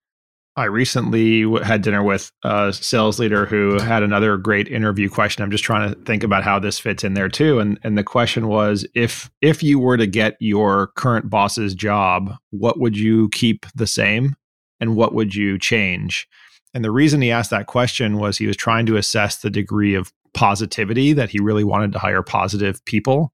I 0.58 0.66
recently 0.66 1.46
had 1.64 1.84
dinner 1.84 2.02
with 2.02 2.32
a 2.44 2.74
sales 2.74 3.20
leader 3.20 3.46
who 3.46 3.80
had 3.80 4.02
another 4.02 4.38
great 4.38 4.68
interview 4.68 5.08
question. 5.08 5.44
I'm 5.44 5.52
just 5.52 5.64
trying 5.64 5.94
to 5.94 6.02
think 6.02 6.24
about 6.24 6.44
how 6.44 6.58
this 6.58 6.80
fits 6.80 7.04
in 7.04 7.14
there 7.14 7.30
too. 7.30 7.60
And 7.60 7.80
and 7.84 7.96
the 7.96 8.04
question 8.04 8.48
was 8.48 8.84
if 8.96 9.30
if 9.40 9.62
you 9.62 9.78
were 9.78 9.98
to 9.98 10.08
get 10.08 10.36
your 10.40 10.88
current 10.96 11.30
boss's 11.30 11.76
job, 11.76 12.34
what 12.50 12.80
would 12.80 12.98
you 12.98 13.30
keep 13.30 13.68
the 13.76 13.86
same 13.86 14.36
and 14.80 14.96
what 14.96 15.14
would 15.14 15.36
you 15.36 15.60
change? 15.60 16.28
And 16.74 16.84
the 16.84 16.92
reason 16.92 17.22
he 17.22 17.30
asked 17.30 17.52
that 17.52 17.68
question 17.68 18.18
was 18.18 18.38
he 18.38 18.48
was 18.48 18.58
trying 18.58 18.88
to 18.88 18.98
assess 18.98 19.38
the 19.38 19.52
degree 19.52 19.94
of 19.94 20.12
positivity 20.34 21.14
that 21.14 21.30
he 21.30 21.40
really 21.40 21.64
wanted 21.64 21.92
to 21.92 22.00
hire 22.00 22.24
positive 22.24 22.84
people. 22.86 23.32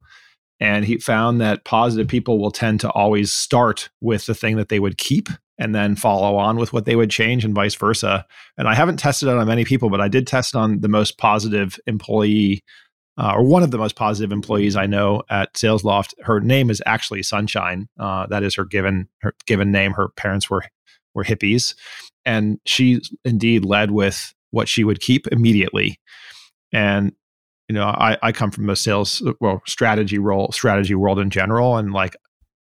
And 0.59 0.83
he 0.83 0.97
found 0.97 1.39
that 1.39 1.63
positive 1.63 2.07
people 2.09 2.37
will 2.37 2.51
tend 2.51 2.81
to 2.81 2.91
always 2.91 3.31
start 3.31 3.89
with 4.01 4.25
the 4.25 4.35
thing 4.35 4.57
that 4.57 4.67
they 4.67 4.79
would 4.79 4.97
keep 4.97 5.29
and 5.57 5.75
then 5.75 5.95
follow 5.95 6.35
on 6.35 6.57
with 6.57 6.73
what 6.73 6.85
they 6.85 6.95
would 6.95 7.09
change 7.09 7.45
and 7.45 7.53
vice 7.53 7.75
versa. 7.75 8.25
And 8.57 8.67
I 8.67 8.73
haven't 8.73 8.97
tested 8.97 9.29
it 9.29 9.37
on 9.37 9.47
many 9.47 9.65
people, 9.65 9.89
but 9.89 10.01
I 10.01 10.07
did 10.07 10.25
test 10.25 10.55
on 10.55 10.79
the 10.81 10.87
most 10.87 11.17
positive 11.17 11.79
employee 11.85 12.63
uh, 13.17 13.33
or 13.35 13.43
one 13.43 13.63
of 13.63 13.71
the 13.71 13.77
most 13.77 13.95
positive 13.95 14.31
employees 14.31 14.75
I 14.75 14.87
know 14.87 15.21
at 15.29 15.53
SalesLoft. 15.53 16.13
Her 16.23 16.39
name 16.39 16.69
is 16.69 16.81
actually 16.85 17.23
Sunshine. 17.23 17.87
Uh, 17.99 18.25
that 18.27 18.43
is 18.43 18.55
her 18.55 18.65
given 18.65 19.07
her 19.21 19.35
given 19.45 19.71
name. 19.71 19.93
Her 19.93 20.09
parents 20.09 20.49
were 20.49 20.63
were 21.13 21.23
hippies, 21.23 21.75
and 22.25 22.59
she 22.65 23.01
indeed 23.23 23.65
led 23.65 23.91
with 23.91 24.33
what 24.49 24.67
she 24.67 24.83
would 24.83 24.99
keep 24.99 25.27
immediately. 25.27 25.99
And 26.71 27.13
you 27.69 27.75
know, 27.75 27.85
I, 27.85 28.17
I 28.21 28.31
come 28.31 28.51
from 28.51 28.69
a 28.69 28.75
sales 28.75 29.21
well 29.39 29.61
strategy 29.67 30.17
role, 30.17 30.51
strategy 30.51 30.95
world 30.95 31.19
in 31.19 31.29
general, 31.29 31.77
and 31.77 31.93
like 31.93 32.15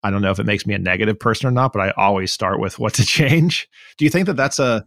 I 0.02 0.11
don't 0.11 0.23
know 0.23 0.31
if 0.31 0.38
it 0.38 0.47
makes 0.47 0.67
me 0.67 0.75
a 0.75 0.78
negative 0.78 1.19
person 1.19 1.49
or 1.49 1.50
not, 1.50 1.73
but 1.73 1.81
I 1.81 1.90
always 1.97 2.33
start 2.33 2.61
with 2.61 2.78
what 2.78 2.95
to 2.95 3.05
change. 3.07 3.69
Do 3.97 4.05
you 4.05 4.11
think 4.11 4.26
that 4.26 4.37
that's 4.37 4.59
a? 4.59 4.87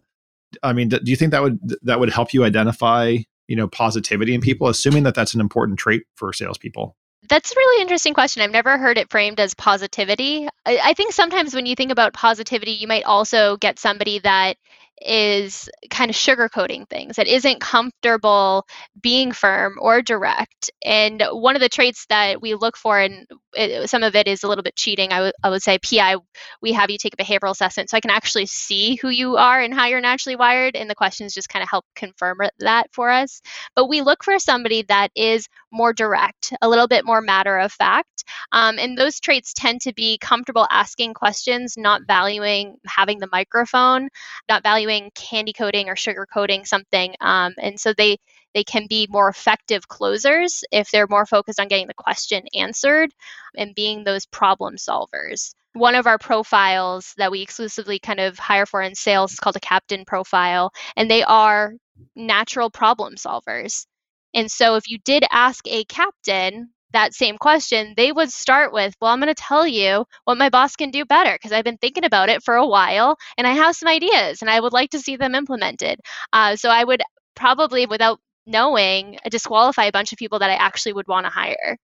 I 0.62 0.72
mean, 0.74 0.90
do 0.90 1.00
you 1.04 1.16
think 1.16 1.30
that 1.30 1.42
would 1.42 1.58
that 1.82 2.00
would 2.00 2.10
help 2.10 2.34
you 2.34 2.44
identify 2.44 3.18
you 3.48 3.56
know 3.56 3.68
positivity 3.68 4.34
in 4.34 4.40
mm-hmm. 4.40 4.46
people, 4.46 4.68
assuming 4.68 5.02
that 5.04 5.14
that's 5.14 5.34
an 5.34 5.40
important 5.40 5.78
trait 5.78 6.02
for 6.16 6.32
salespeople? 6.32 6.96
That's 7.28 7.52
a 7.52 7.56
really 7.56 7.82
interesting 7.82 8.14
question. 8.14 8.42
I've 8.42 8.50
never 8.50 8.76
heard 8.78 8.98
it 8.98 9.10
framed 9.10 9.38
as 9.38 9.54
positivity. 9.54 10.48
I, 10.66 10.80
I, 10.82 10.94
think 10.94 11.12
sometimes 11.12 11.54
when 11.54 11.66
you 11.66 11.76
think 11.76 11.92
about 11.92 12.14
positivity, 12.14 12.72
you 12.72 12.88
might 12.88 13.04
also 13.04 13.56
get 13.58 13.78
somebody 13.78 14.18
that 14.18 14.56
is 15.06 15.68
kind 15.90 16.10
of 16.10 16.16
sugarcoating 16.16 16.88
things, 16.88 17.16
that 17.16 17.26
isn't 17.26 17.60
comfortable 17.60 18.66
being 19.00 19.32
firm 19.32 19.76
or 19.80 20.02
direct. 20.02 20.70
And 20.84 21.22
one 21.30 21.56
of 21.56 21.60
the 21.60 21.68
traits 21.68 22.06
that 22.08 22.40
we 22.40 22.54
look 22.54 22.76
for, 22.76 22.98
and 22.98 23.26
it, 23.54 23.88
some 23.90 24.02
of 24.02 24.14
it 24.14 24.28
is 24.28 24.42
a 24.42 24.48
little 24.48 24.62
bit 24.62 24.76
cheating, 24.76 25.12
I, 25.12 25.16
w- 25.16 25.32
I 25.42 25.50
would 25.50 25.62
say, 25.62 25.78
PI, 25.78 26.16
we 26.60 26.72
have 26.72 26.90
you 26.90 26.98
take 26.98 27.14
a 27.14 27.22
behavioral 27.22 27.50
assessment 27.50 27.90
so 27.90 27.96
I 27.96 28.00
can 28.00 28.10
actually 28.10 28.46
see 28.46 28.96
who 28.96 29.08
you 29.08 29.36
are 29.36 29.60
and 29.60 29.74
how 29.74 29.86
you're 29.86 30.00
naturally 30.00 30.36
wired. 30.36 30.76
And 30.76 30.88
the 30.88 30.94
questions 30.94 31.34
just 31.34 31.48
kind 31.48 31.62
of 31.62 31.68
help 31.70 31.84
confirm 31.96 32.38
that 32.60 32.88
for 32.92 33.10
us. 33.10 33.40
But 33.74 33.88
we 33.88 34.02
look 34.02 34.24
for 34.24 34.38
somebody 34.38 34.82
that 34.88 35.10
is 35.14 35.46
more 35.72 35.92
direct, 35.92 36.52
a 36.62 36.68
little 36.68 36.88
bit 36.88 37.04
more 37.04 37.20
matter 37.20 37.58
of 37.58 37.72
fact. 37.72 38.06
Um, 38.52 38.78
and 38.78 38.96
those 38.96 39.20
traits 39.20 39.52
tend 39.52 39.80
to 39.82 39.92
be 39.92 40.18
comfortable 40.18 40.66
asking 40.70 41.14
questions, 41.14 41.76
not 41.76 42.02
valuing 42.06 42.76
having 42.86 43.18
the 43.18 43.28
microphone, 43.32 44.08
not 44.48 44.62
valuing 44.62 45.10
candy 45.14 45.52
coating 45.52 45.88
or 45.88 45.96
sugar 45.96 46.26
coating 46.32 46.64
something. 46.64 47.14
Um, 47.20 47.54
and 47.58 47.78
so 47.78 47.92
they 47.92 48.18
they 48.54 48.64
can 48.64 48.86
be 48.88 49.06
more 49.10 49.28
effective 49.28 49.88
closers 49.88 50.62
if 50.70 50.90
they're 50.90 51.06
more 51.08 51.26
focused 51.26 51.60
on 51.60 51.68
getting 51.68 51.86
the 51.86 51.94
question 51.94 52.42
answered 52.54 53.10
and 53.56 53.74
being 53.74 54.04
those 54.04 54.26
problem 54.26 54.76
solvers. 54.76 55.54
One 55.74 55.94
of 55.94 56.06
our 56.06 56.18
profiles 56.18 57.14
that 57.16 57.30
we 57.30 57.40
exclusively 57.40 57.98
kind 57.98 58.20
of 58.20 58.38
hire 58.38 58.66
for 58.66 58.82
in 58.82 58.94
sales 58.94 59.32
is 59.32 59.38
called 59.38 59.56
a 59.56 59.60
captain 59.60 60.04
profile, 60.04 60.70
and 60.96 61.10
they 61.10 61.22
are 61.22 61.74
natural 62.14 62.70
problem 62.70 63.14
solvers. 63.16 63.86
And 64.34 64.50
so 64.50 64.76
if 64.76 64.88
you 64.88 64.98
did 64.98 65.24
ask 65.30 65.66
a 65.68 65.84
captain 65.84 66.70
that 66.92 67.14
same 67.14 67.38
question, 67.38 67.94
they 67.96 68.12
would 68.12 68.30
start 68.30 68.72
with, 68.72 68.94
Well, 69.00 69.10
I'm 69.10 69.20
going 69.20 69.34
to 69.34 69.34
tell 69.34 69.66
you 69.66 70.04
what 70.24 70.38
my 70.38 70.48
boss 70.48 70.76
can 70.76 70.90
do 70.90 71.04
better 71.04 71.32
because 71.34 71.52
I've 71.52 71.64
been 71.64 71.78
thinking 71.78 72.04
about 72.04 72.28
it 72.28 72.42
for 72.42 72.54
a 72.54 72.66
while 72.66 73.16
and 73.36 73.46
I 73.46 73.52
have 73.52 73.76
some 73.76 73.88
ideas 73.88 74.42
and 74.42 74.50
I 74.50 74.60
would 74.60 74.72
like 74.72 74.90
to 74.90 75.00
see 75.00 75.16
them 75.16 75.34
implemented. 75.34 76.00
Uh, 76.32 76.56
so 76.56 76.68
I 76.68 76.84
would 76.84 77.02
probably, 77.34 77.86
without 77.86 78.20
knowing, 78.46 79.18
disqualify 79.30 79.84
a 79.84 79.92
bunch 79.92 80.12
of 80.12 80.18
people 80.18 80.38
that 80.40 80.50
I 80.50 80.54
actually 80.54 80.92
would 80.92 81.08
want 81.08 81.26
to 81.26 81.30
hire. 81.30 81.76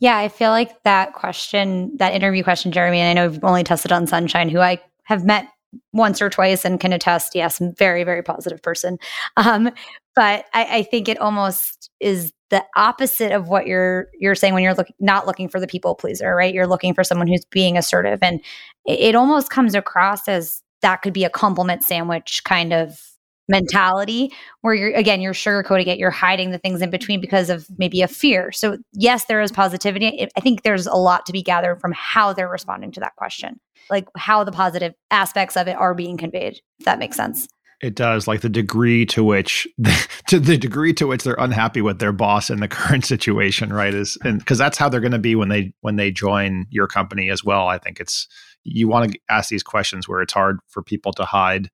Yeah, 0.00 0.16
I 0.16 0.28
feel 0.28 0.50
like 0.50 0.82
that 0.84 1.12
question, 1.12 1.96
that 1.98 2.14
interview 2.14 2.42
question, 2.42 2.72
Jeremy, 2.72 3.00
and 3.00 3.10
I 3.10 3.22
know 3.22 3.30
you've 3.30 3.44
only 3.44 3.64
tested 3.64 3.92
on 3.92 4.06
Sunshine, 4.06 4.48
who 4.48 4.60
I 4.60 4.80
have 5.04 5.24
met 5.24 5.46
once 5.92 6.22
or 6.22 6.30
twice 6.30 6.64
and 6.64 6.80
can 6.80 6.92
attest, 6.92 7.34
yes, 7.34 7.60
very, 7.78 8.02
very 8.02 8.22
positive 8.22 8.62
person. 8.62 8.98
Um, 9.36 9.70
but 10.16 10.46
I, 10.52 10.78
I, 10.78 10.82
think 10.82 11.08
it 11.08 11.20
almost 11.20 11.90
is 12.00 12.32
the 12.50 12.64
opposite 12.76 13.32
of 13.32 13.48
what 13.48 13.66
you're 13.66 14.08
you're 14.18 14.34
saying 14.34 14.54
when 14.54 14.62
you're 14.62 14.74
look, 14.74 14.88
not 14.98 15.26
looking 15.26 15.48
for 15.48 15.60
the 15.60 15.66
people 15.66 15.94
pleaser, 15.94 16.34
right? 16.34 16.54
You're 16.54 16.66
looking 16.66 16.94
for 16.94 17.04
someone 17.04 17.26
who's 17.26 17.44
being 17.44 17.76
assertive, 17.76 18.18
and 18.22 18.40
it, 18.86 19.00
it 19.00 19.14
almost 19.14 19.50
comes 19.50 19.74
across 19.74 20.28
as 20.28 20.62
that 20.82 21.02
could 21.02 21.12
be 21.12 21.24
a 21.24 21.30
compliment 21.30 21.82
sandwich 21.82 22.42
kind 22.44 22.72
of 22.72 23.00
mentality 23.48 24.32
where 24.60 24.74
you're 24.74 24.94
again 24.94 25.20
you're 25.20 25.32
sugarcoating 25.32 25.86
it. 25.86 25.98
You're 25.98 26.10
hiding 26.10 26.50
the 26.50 26.58
things 26.58 26.82
in 26.82 26.90
between 26.90 27.20
because 27.20 27.50
of 27.50 27.66
maybe 27.78 28.02
a 28.02 28.08
fear. 28.08 28.52
So 28.52 28.78
yes 28.92 29.24
there 29.24 29.40
is 29.40 29.50
positivity. 29.50 30.28
I 30.36 30.40
think 30.40 30.62
there's 30.62 30.86
a 30.86 30.94
lot 30.94 31.26
to 31.26 31.32
be 31.32 31.42
gathered 31.42 31.80
from 31.80 31.92
how 31.92 32.32
they're 32.32 32.48
responding 32.48 32.92
to 32.92 33.00
that 33.00 33.16
question 33.16 33.58
like 33.90 34.08
how 34.16 34.44
the 34.44 34.52
positive 34.52 34.94
aspects 35.10 35.56
of 35.56 35.68
it 35.68 35.76
are 35.76 35.94
being 35.94 36.16
conveyed 36.16 36.60
if 36.78 36.84
that 36.84 36.98
makes 36.98 37.16
sense 37.16 37.48
it 37.80 37.94
does 37.94 38.28
like 38.28 38.42
the 38.42 38.48
degree 38.48 39.06
to 39.06 39.24
which 39.24 39.66
to 40.28 40.38
the 40.38 40.56
degree 40.56 40.92
to 40.92 41.06
which 41.06 41.24
they're 41.24 41.34
unhappy 41.38 41.80
with 41.80 41.98
their 41.98 42.12
boss 42.12 42.50
in 42.50 42.60
the 42.60 42.68
current 42.68 43.04
situation 43.14 43.72
right 43.72 43.94
is 43.94 44.16
and 44.24 44.38
because 44.38 44.58
that's 44.58 44.78
how 44.78 44.88
they're 44.88 45.00
going 45.00 45.12
to 45.12 45.18
be 45.18 45.34
when 45.34 45.48
they 45.48 45.72
when 45.80 45.96
they 45.96 46.10
join 46.10 46.66
your 46.70 46.86
company 46.86 47.30
as 47.30 47.44
well 47.44 47.66
i 47.66 47.78
think 47.78 48.00
it's 48.00 48.28
you 48.64 48.88
want 48.88 49.10
to 49.10 49.18
ask 49.30 49.48
these 49.48 49.62
questions 49.62 50.08
where 50.08 50.20
it's 50.20 50.32
hard 50.32 50.58
for 50.68 50.82
people 50.82 51.12
to 51.12 51.24
hide 51.24 51.70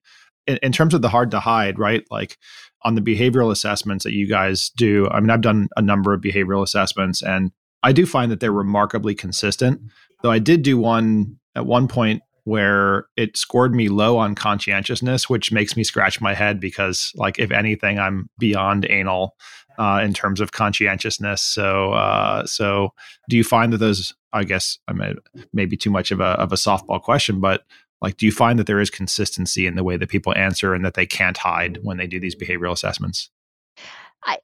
in, 0.46 0.58
in 0.62 0.72
terms 0.72 0.94
of 0.94 1.02
the 1.02 1.08
hard 1.08 1.30
to 1.32 1.40
hide, 1.40 1.78
right? 1.78 2.04
Like 2.10 2.38
on 2.82 2.94
the 2.94 3.00
behavioral 3.00 3.50
assessments 3.50 4.04
that 4.04 4.12
you 4.12 4.28
guys 4.28 4.70
do, 4.76 5.08
I 5.10 5.20
mean, 5.20 5.30
I've 5.30 5.40
done 5.40 5.68
a 5.76 5.82
number 5.82 6.12
of 6.12 6.20
behavioral 6.20 6.62
assessments 6.62 7.22
and 7.22 7.50
I 7.82 7.92
do 7.92 8.06
find 8.06 8.30
that 8.30 8.40
they're 8.40 8.52
remarkably 8.52 9.14
consistent. 9.14 9.80
Though 10.22 10.30
I 10.30 10.38
did 10.38 10.62
do 10.62 10.78
one 10.78 11.38
at 11.54 11.66
one 11.66 11.88
point 11.88 12.22
where 12.46 13.08
it 13.16 13.36
scored 13.36 13.74
me 13.74 13.88
low 13.88 14.18
on 14.18 14.36
conscientiousness, 14.36 15.28
which 15.28 15.50
makes 15.50 15.76
me 15.76 15.82
scratch 15.82 16.20
my 16.20 16.32
head 16.32 16.60
because, 16.60 17.10
like, 17.16 17.40
if 17.40 17.50
anything, 17.50 17.98
I'm 17.98 18.30
beyond 18.38 18.86
anal 18.88 19.34
uh, 19.78 20.00
in 20.04 20.14
terms 20.14 20.40
of 20.40 20.52
conscientiousness. 20.52 21.42
So, 21.42 21.92
uh, 21.92 22.46
so 22.46 22.90
do 23.28 23.36
you 23.36 23.42
find 23.42 23.72
that 23.72 23.78
those? 23.78 24.14
I 24.32 24.44
guess 24.44 24.78
I 24.86 24.92
may 24.92 25.14
maybe 25.52 25.76
too 25.76 25.90
much 25.90 26.12
of 26.12 26.20
a 26.20 26.38
of 26.38 26.52
a 26.52 26.56
softball 26.56 27.02
question, 27.02 27.40
but 27.40 27.64
like 28.00 28.16
do 28.16 28.26
you 28.26 28.32
find 28.32 28.58
that 28.58 28.66
there 28.66 28.80
is 28.80 28.90
consistency 28.90 29.66
in 29.66 29.74
the 29.74 29.82
way 29.82 29.96
that 29.96 30.08
people 30.08 30.34
answer 30.36 30.74
and 30.74 30.84
that 30.84 30.94
they 30.94 31.06
can't 31.06 31.38
hide 31.38 31.78
when 31.82 31.96
they 31.96 32.06
do 32.06 32.20
these 32.20 32.36
behavioral 32.36 32.72
assessments 32.72 33.30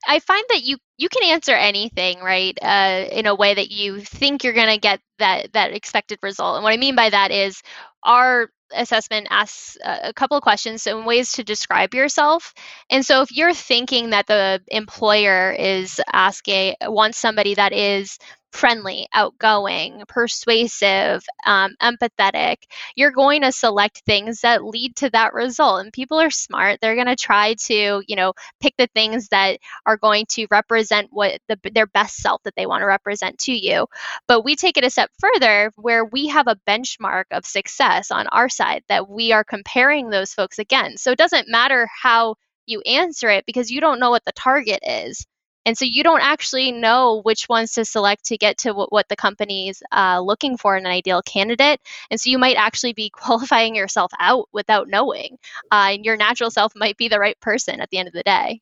I, 0.07 0.19
find 0.19 0.43
that 0.49 0.63
you 0.63 0.77
you 0.97 1.09
can 1.09 1.23
answer 1.29 1.51
anything 1.51 2.19
right 2.19 2.57
uh, 2.61 3.05
in 3.11 3.25
a 3.25 3.35
way 3.35 3.53
that 3.53 3.69
you 3.69 3.99
think 3.99 4.43
you're 4.43 4.53
going 4.53 4.73
to 4.73 4.79
get 4.79 5.01
that 5.19 5.51
that 5.53 5.73
expected 5.73 6.19
result 6.21 6.55
and 6.55 6.63
what 6.63 6.73
i 6.73 6.77
mean 6.77 6.95
by 6.95 7.09
that 7.09 7.31
is 7.31 7.61
our 8.03 8.49
assessment 8.75 9.27
asks 9.29 9.77
a 9.83 10.13
couple 10.13 10.35
of 10.35 10.43
questions 10.43 10.83
some 10.83 11.05
ways 11.05 11.33
to 11.33 11.43
describe 11.43 11.93
yourself. 11.93 12.53
And 12.89 13.05
so 13.05 13.21
if 13.21 13.31
you're 13.31 13.53
thinking 13.53 14.11
that 14.11 14.27
the 14.27 14.61
employer 14.67 15.51
is 15.51 16.01
asking 16.11 16.75
wants 16.81 17.17
somebody 17.17 17.55
that 17.55 17.73
is 17.73 18.17
friendly, 18.53 19.07
outgoing, 19.13 20.03
persuasive, 20.07 21.23
um, 21.45 21.75
empathetic, 21.81 22.57
you're 22.95 23.11
going 23.11 23.41
to 23.41 23.51
select 23.51 24.03
things 24.05 24.41
that 24.41 24.63
lead 24.63 24.95
to 24.97 25.09
that 25.09 25.33
result. 25.33 25.81
And 25.83 25.91
people 25.91 26.19
are 26.19 26.29
smart. 26.29 26.79
They're 26.79 26.95
going 26.95 27.07
to 27.07 27.15
try 27.15 27.55
to, 27.65 28.03
you 28.07 28.15
know, 28.15 28.33
pick 28.61 28.75
the 28.77 28.87
things 28.93 29.29
that 29.29 29.59
are 29.85 29.97
going 29.97 30.25
to 30.29 30.47
represent 30.51 31.09
what 31.11 31.41
the, 31.47 31.59
their 31.73 31.87
best 31.87 32.17
self 32.17 32.41
that 32.43 32.53
they 32.55 32.67
want 32.67 32.81
to 32.83 32.87
represent 32.87 33.39
to 33.39 33.51
you. 33.51 33.87
But 34.27 34.45
we 34.45 34.55
take 34.55 34.77
it 34.77 34.85
a 34.85 34.89
step 34.89 35.09
further 35.19 35.71
where 35.75 36.05
we 36.05 36.27
have 36.27 36.47
a 36.47 36.59
benchmark 36.67 37.25
of 37.31 37.45
success 37.45 38.11
on 38.11 38.27
our 38.27 38.49
side 38.49 38.83
that 38.87 39.09
we 39.09 39.31
are 39.31 39.43
comparing 39.43 40.09
those 40.09 40.33
folks 40.33 40.59
against. 40.59 41.03
So 41.03 41.11
it 41.11 41.17
doesn't 41.17 41.49
matter 41.49 41.89
how 42.01 42.35
you 42.65 42.81
answer 42.81 43.29
it 43.29 43.45
because 43.45 43.71
you 43.71 43.81
don't 43.81 43.99
know 43.99 44.11
what 44.11 44.23
the 44.25 44.31
target 44.31 44.79
is. 44.85 45.25
And 45.65 45.77
so 45.77 45.85
you 45.85 46.03
don't 46.03 46.21
actually 46.21 46.71
know 46.71 47.21
which 47.23 47.47
ones 47.49 47.71
to 47.73 47.85
select 47.85 48.25
to 48.25 48.37
get 48.37 48.57
to 48.59 48.73
what, 48.73 48.91
what 48.91 49.09
the 49.09 49.15
company's 49.15 49.81
uh, 49.91 50.19
looking 50.19 50.57
for 50.57 50.75
in 50.75 50.85
an 50.85 50.91
ideal 50.91 51.21
candidate. 51.21 51.79
And 52.11 52.19
so 52.19 52.29
you 52.29 52.37
might 52.37 52.55
actually 52.55 52.93
be 52.93 53.09
qualifying 53.13 53.75
yourself 53.75 54.11
out 54.19 54.49
without 54.53 54.87
knowing. 54.87 55.37
Uh, 55.71 55.91
and 55.91 56.05
your 56.05 56.17
natural 56.17 56.51
self 56.51 56.73
might 56.75 56.97
be 56.97 57.07
the 57.07 57.19
right 57.19 57.39
person 57.39 57.79
at 57.79 57.89
the 57.89 57.97
end 57.97 58.07
of 58.07 58.13
the 58.13 58.23
day. 58.23 58.61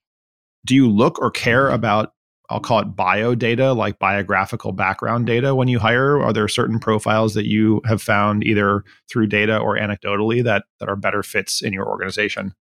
Do 0.65 0.75
you 0.75 0.89
look 0.89 1.19
or 1.19 1.31
care 1.31 1.69
about 1.69 2.13
I'll 2.51 2.59
call 2.59 2.79
it 2.79 2.97
bio 2.97 3.33
data, 3.33 3.71
like 3.71 3.97
biographical 3.97 4.73
background 4.73 5.25
data 5.25 5.55
when 5.55 5.69
you 5.69 5.79
hire? 5.79 6.21
Are 6.21 6.33
there 6.33 6.49
certain 6.49 6.79
profiles 6.79 7.33
that 7.35 7.47
you 7.47 7.81
have 7.85 8.01
found 8.01 8.43
either 8.43 8.83
through 9.09 9.27
data 9.27 9.57
or 9.57 9.77
anecdotally 9.77 10.43
that, 10.43 10.65
that 10.81 10.89
are 10.89 10.97
better 10.97 11.23
fits 11.23 11.61
in 11.61 11.71
your 11.71 11.87
organization? 11.87 12.53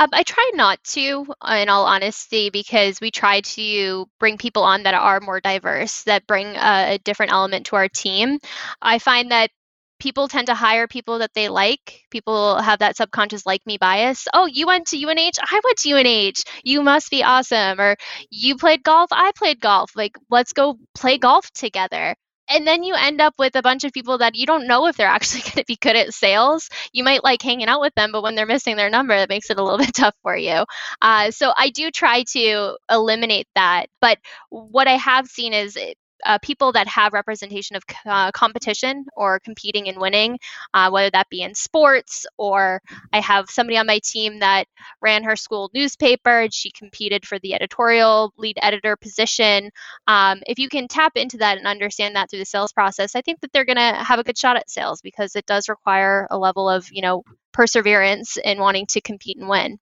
Um, 0.00 0.08
I 0.14 0.22
try 0.22 0.50
not 0.54 0.82
to, 0.94 1.26
in 1.52 1.68
all 1.68 1.84
honesty, 1.84 2.48
because 2.48 3.02
we 3.02 3.10
try 3.10 3.42
to 3.42 4.08
bring 4.18 4.38
people 4.38 4.62
on 4.62 4.84
that 4.84 4.94
are 4.94 5.20
more 5.20 5.40
diverse, 5.40 6.04
that 6.04 6.26
bring 6.26 6.46
a, 6.56 6.94
a 6.94 6.98
different 7.04 7.32
element 7.32 7.66
to 7.66 7.76
our 7.76 7.86
team. 7.86 8.38
I 8.80 8.98
find 8.98 9.30
that 9.30 9.50
people 9.98 10.26
tend 10.26 10.46
to 10.46 10.54
hire 10.54 10.88
people 10.88 11.18
that 11.18 11.34
they 11.34 11.50
like. 11.50 12.00
People 12.10 12.62
have 12.62 12.78
that 12.78 12.96
subconscious 12.96 13.44
like 13.44 13.60
me 13.66 13.76
bias. 13.76 14.26
Oh, 14.32 14.46
you 14.46 14.66
went 14.66 14.86
to 14.86 14.96
UNH? 14.96 15.38
I 15.38 15.60
went 15.62 15.78
to 15.80 15.92
UNH. 15.92 16.44
You 16.64 16.80
must 16.80 17.10
be 17.10 17.22
awesome. 17.22 17.78
Or 17.78 17.96
you 18.30 18.56
played 18.56 18.82
golf? 18.82 19.10
I 19.12 19.32
played 19.36 19.60
golf. 19.60 19.94
Like, 19.94 20.16
let's 20.30 20.54
go 20.54 20.78
play 20.94 21.18
golf 21.18 21.50
together 21.52 22.16
and 22.50 22.66
then 22.66 22.82
you 22.82 22.94
end 22.94 23.20
up 23.20 23.34
with 23.38 23.54
a 23.56 23.62
bunch 23.62 23.84
of 23.84 23.92
people 23.92 24.18
that 24.18 24.34
you 24.34 24.46
don't 24.46 24.66
know 24.66 24.86
if 24.86 24.96
they're 24.96 25.06
actually 25.08 25.40
going 25.42 25.52
to 25.52 25.64
be 25.66 25.76
good 25.76 25.96
at 25.96 26.12
sales. 26.14 26.68
You 26.92 27.04
might 27.04 27.24
like 27.24 27.42
hanging 27.42 27.68
out 27.68 27.80
with 27.80 27.94
them, 27.94 28.12
but 28.12 28.22
when 28.22 28.34
they're 28.34 28.46
missing 28.46 28.76
their 28.76 28.90
number, 28.90 29.16
that 29.16 29.28
makes 29.28 29.50
it 29.50 29.58
a 29.58 29.62
little 29.62 29.78
bit 29.84 29.94
tough 29.94 30.14
for 30.22 30.36
you. 30.36 30.64
Uh, 31.00 31.30
so 31.30 31.52
I 31.56 31.70
do 31.70 31.90
try 31.90 32.24
to 32.32 32.76
eliminate 32.90 33.48
that. 33.54 33.86
But 34.00 34.18
what 34.50 34.88
I 34.88 34.96
have 34.96 35.26
seen 35.28 35.52
is 35.54 35.76
uh, 36.24 36.38
people 36.38 36.72
that 36.72 36.86
have 36.88 37.12
representation 37.12 37.76
of 37.76 37.82
uh, 38.06 38.30
competition 38.32 39.06
or 39.16 39.40
competing 39.40 39.88
and 39.88 39.98
winning, 39.98 40.38
uh, 40.74 40.90
whether 40.90 41.10
that 41.10 41.28
be 41.28 41.42
in 41.42 41.54
sports 41.54 42.26
or 42.36 42.80
I 43.12 43.20
have 43.20 43.50
somebody 43.50 43.76
on 43.76 43.86
my 43.86 44.00
team 44.02 44.40
that 44.40 44.66
ran 45.00 45.24
her 45.24 45.36
school 45.36 45.70
newspaper 45.74 46.40
and 46.40 46.52
she 46.52 46.70
competed 46.70 47.26
for 47.26 47.38
the 47.38 47.54
editorial 47.54 48.32
lead 48.36 48.58
editor 48.62 48.96
position. 48.96 49.70
Um, 50.06 50.40
if 50.46 50.58
you 50.58 50.68
can 50.68 50.88
tap 50.88 51.12
into 51.16 51.38
that 51.38 51.58
and 51.58 51.66
understand 51.66 52.16
that 52.16 52.30
through 52.30 52.40
the 52.40 52.44
sales 52.44 52.72
process, 52.72 53.14
I 53.14 53.22
think 53.22 53.40
that 53.40 53.52
they're 53.52 53.64
going 53.64 53.76
to 53.76 54.04
have 54.04 54.18
a 54.18 54.24
good 54.24 54.38
shot 54.38 54.56
at 54.56 54.70
sales 54.70 55.00
because 55.00 55.36
it 55.36 55.46
does 55.46 55.68
require 55.68 56.26
a 56.30 56.38
level 56.38 56.68
of, 56.68 56.88
you 56.90 57.02
know, 57.02 57.22
perseverance 57.52 58.36
in 58.42 58.58
wanting 58.58 58.86
to 58.86 59.00
compete 59.00 59.36
and 59.38 59.48
win. 59.48 59.78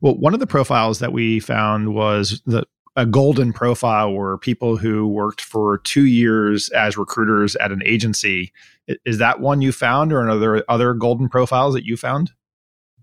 Well, 0.00 0.16
one 0.16 0.34
of 0.34 0.40
the 0.40 0.46
profiles 0.46 0.98
that 0.98 1.12
we 1.12 1.40
found 1.40 1.94
was 1.94 2.42
that 2.46 2.66
a 2.96 3.06
golden 3.06 3.52
profile 3.52 4.12
were 4.12 4.38
people 4.38 4.76
who 4.76 5.06
worked 5.06 5.40
for 5.40 5.78
two 5.78 6.06
years 6.06 6.68
as 6.70 6.96
recruiters 6.96 7.56
at 7.56 7.72
an 7.72 7.82
agency. 7.84 8.52
Is 9.04 9.18
that 9.18 9.40
one 9.40 9.62
you 9.62 9.72
found, 9.72 10.12
or 10.12 10.28
are 10.28 10.38
there 10.38 10.64
other 10.68 10.94
golden 10.94 11.28
profiles 11.28 11.74
that 11.74 11.84
you 11.84 11.96
found? 11.96 12.30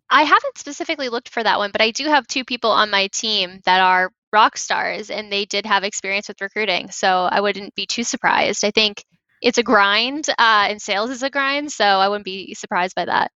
I 0.10 0.24
haven't 0.24 0.58
specifically 0.58 1.10
looked 1.10 1.30
for 1.30 1.42
that 1.44 1.58
one, 1.58 1.72
but 1.72 1.82
I 1.82 1.92
do 1.92 2.06
have 2.06 2.28
two 2.28 2.44
people 2.44 2.70
on 2.70 2.90
my 2.90 3.08
team 3.08 3.62
that 3.66 3.82
are 3.82 4.12
rock 4.34 4.58
stars 4.58 5.10
and 5.10 5.32
they 5.32 5.46
did 5.46 5.66
have 5.66 5.84
experience 5.84 6.28
with 6.28 6.42
recruiting. 6.42 6.90
So 6.92 7.08
I 7.32 7.42
wouldn't 7.42 7.76
be 7.76 7.86
too 7.86 8.04
surprised. 8.04 8.64
I 8.64 8.72
think 8.72 9.04
it's 9.42 9.58
a 9.58 9.64
grind 9.64 10.30
uh, 10.30 10.68
and 10.70 10.82
sales 10.82 11.10
is 11.10 11.24
a 11.24 11.30
grind. 11.30 11.72
So 11.72 11.86
I 11.86 12.08
wouldn't 12.08 12.26
be 12.26 12.54
surprised 12.54 12.96
by 12.96 13.06
that. 13.06 13.32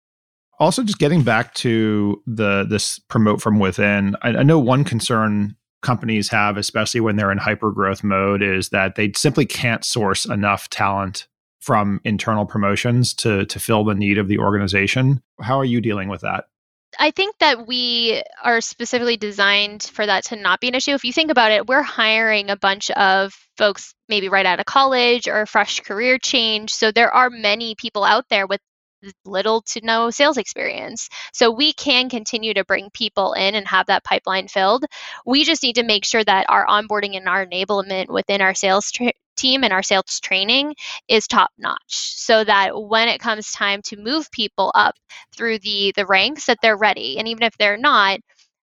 Also, 0.59 0.83
just 0.83 0.99
getting 0.99 1.23
back 1.23 1.53
to 1.55 2.21
the 2.27 2.63
this 2.63 2.99
promote 2.99 3.41
from 3.41 3.59
within, 3.59 4.15
I, 4.21 4.29
I 4.29 4.43
know 4.43 4.59
one 4.59 4.83
concern 4.83 5.55
companies 5.83 6.29
have, 6.29 6.57
especially 6.57 7.01
when 7.01 7.15
they're 7.15 7.31
in 7.31 7.37
hyper 7.37 7.71
growth 7.71 8.03
mode, 8.03 8.41
is 8.41 8.69
that 8.69 8.95
they 8.95 9.11
simply 9.15 9.45
can't 9.45 9.85
source 9.85 10.25
enough 10.25 10.69
talent 10.69 11.27
from 11.59 12.01
internal 12.03 12.45
promotions 12.45 13.13
to 13.13 13.45
to 13.45 13.59
fill 13.59 13.83
the 13.83 13.95
need 13.95 14.17
of 14.17 14.27
the 14.27 14.39
organization. 14.39 15.21
How 15.41 15.59
are 15.59 15.65
you 15.65 15.79
dealing 15.79 16.09
with 16.09 16.21
that? 16.21 16.45
I 16.99 17.11
think 17.11 17.37
that 17.39 17.67
we 17.67 18.21
are 18.43 18.61
specifically 18.61 19.17
designed 19.17 19.83
for 19.83 20.05
that 20.05 20.25
to 20.25 20.35
not 20.35 20.59
be 20.59 20.67
an 20.67 20.75
issue. 20.75 20.91
If 20.91 21.03
you 21.03 21.13
think 21.13 21.31
about 21.31 21.51
it, 21.51 21.67
we're 21.67 21.81
hiring 21.81 22.49
a 22.49 22.55
bunch 22.55 22.91
of 22.91 23.33
folks 23.57 23.95
maybe 24.09 24.29
right 24.29 24.45
out 24.45 24.59
of 24.59 24.65
college 24.65 25.27
or 25.27 25.45
fresh 25.45 25.79
career 25.79 26.17
change. 26.19 26.71
So 26.71 26.91
there 26.91 27.11
are 27.11 27.29
many 27.29 27.75
people 27.75 28.03
out 28.03 28.25
there 28.29 28.45
with 28.45 28.61
little 29.25 29.61
to 29.61 29.81
no 29.83 30.09
sales 30.09 30.37
experience. 30.37 31.09
So 31.33 31.51
we 31.51 31.73
can 31.73 32.09
continue 32.09 32.53
to 32.53 32.65
bring 32.65 32.89
people 32.91 33.33
in 33.33 33.55
and 33.55 33.67
have 33.67 33.87
that 33.87 34.03
pipeline 34.03 34.47
filled. 34.47 34.85
We 35.25 35.43
just 35.43 35.63
need 35.63 35.75
to 35.75 35.83
make 35.83 36.05
sure 36.05 36.23
that 36.23 36.45
our 36.49 36.65
onboarding 36.65 37.17
and 37.17 37.27
our 37.27 37.45
enablement 37.45 38.09
within 38.09 38.41
our 38.41 38.53
sales 38.53 38.91
tra- 38.91 39.11
team 39.35 39.63
and 39.63 39.73
our 39.73 39.83
sales 39.83 40.19
training 40.19 40.75
is 41.07 41.27
top 41.27 41.49
notch 41.57 41.79
so 41.89 42.43
that 42.43 42.71
when 42.79 43.07
it 43.07 43.19
comes 43.19 43.51
time 43.51 43.81
to 43.81 43.97
move 43.97 44.29
people 44.31 44.71
up 44.75 44.95
through 45.35 45.57
the 45.59 45.91
the 45.95 46.05
ranks 46.05 46.45
that 46.45 46.59
they're 46.61 46.77
ready 46.77 47.17
and 47.17 47.27
even 47.27 47.43
if 47.43 47.57
they're 47.57 47.77
not 47.77 48.19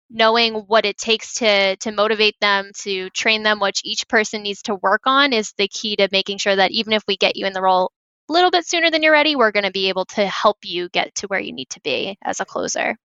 knowing 0.10 0.56
what 0.68 0.86
it 0.86 0.98
takes 0.98 1.36
to 1.36 1.76
to 1.78 1.92
motivate 1.92 2.36
them 2.42 2.72
to 2.78 3.10
train 3.12 3.44
them 3.44 3.60
what 3.60 3.80
each 3.84 4.08
person 4.08 4.44
needs 4.44 4.62
to 4.62 4.76
work 4.76 5.02
on 5.06 5.34
is 5.34 5.54
the 5.58 5.68
key 5.68 5.96
to 5.96 6.08
making 6.12 6.38
sure 6.38 6.56
that 6.56 6.72
even 6.72 6.94
if 6.94 7.04
we 7.08 7.18
get 7.18 7.36
you 7.36 7.46
in 7.46 7.54
the 7.54 7.62
role 7.62 7.92
little 8.34 8.52
bit 8.52 8.66
sooner 8.66 8.90
than 8.90 9.04
you're 9.04 9.12
ready, 9.12 9.36
we're 9.36 9.52
going 9.52 9.66
to 9.66 9.72
be 9.72 9.90
able 9.90 10.06
to 10.06 10.28
help 10.28 10.58
you 10.64 10.90
get 10.90 11.14
to 11.16 11.28
where 11.28 11.40
you 11.40 11.54
need 11.54 11.70
to 11.70 11.82
be 11.82 12.18
as 12.24 12.40
a 12.40 12.46
closer. 12.46 12.98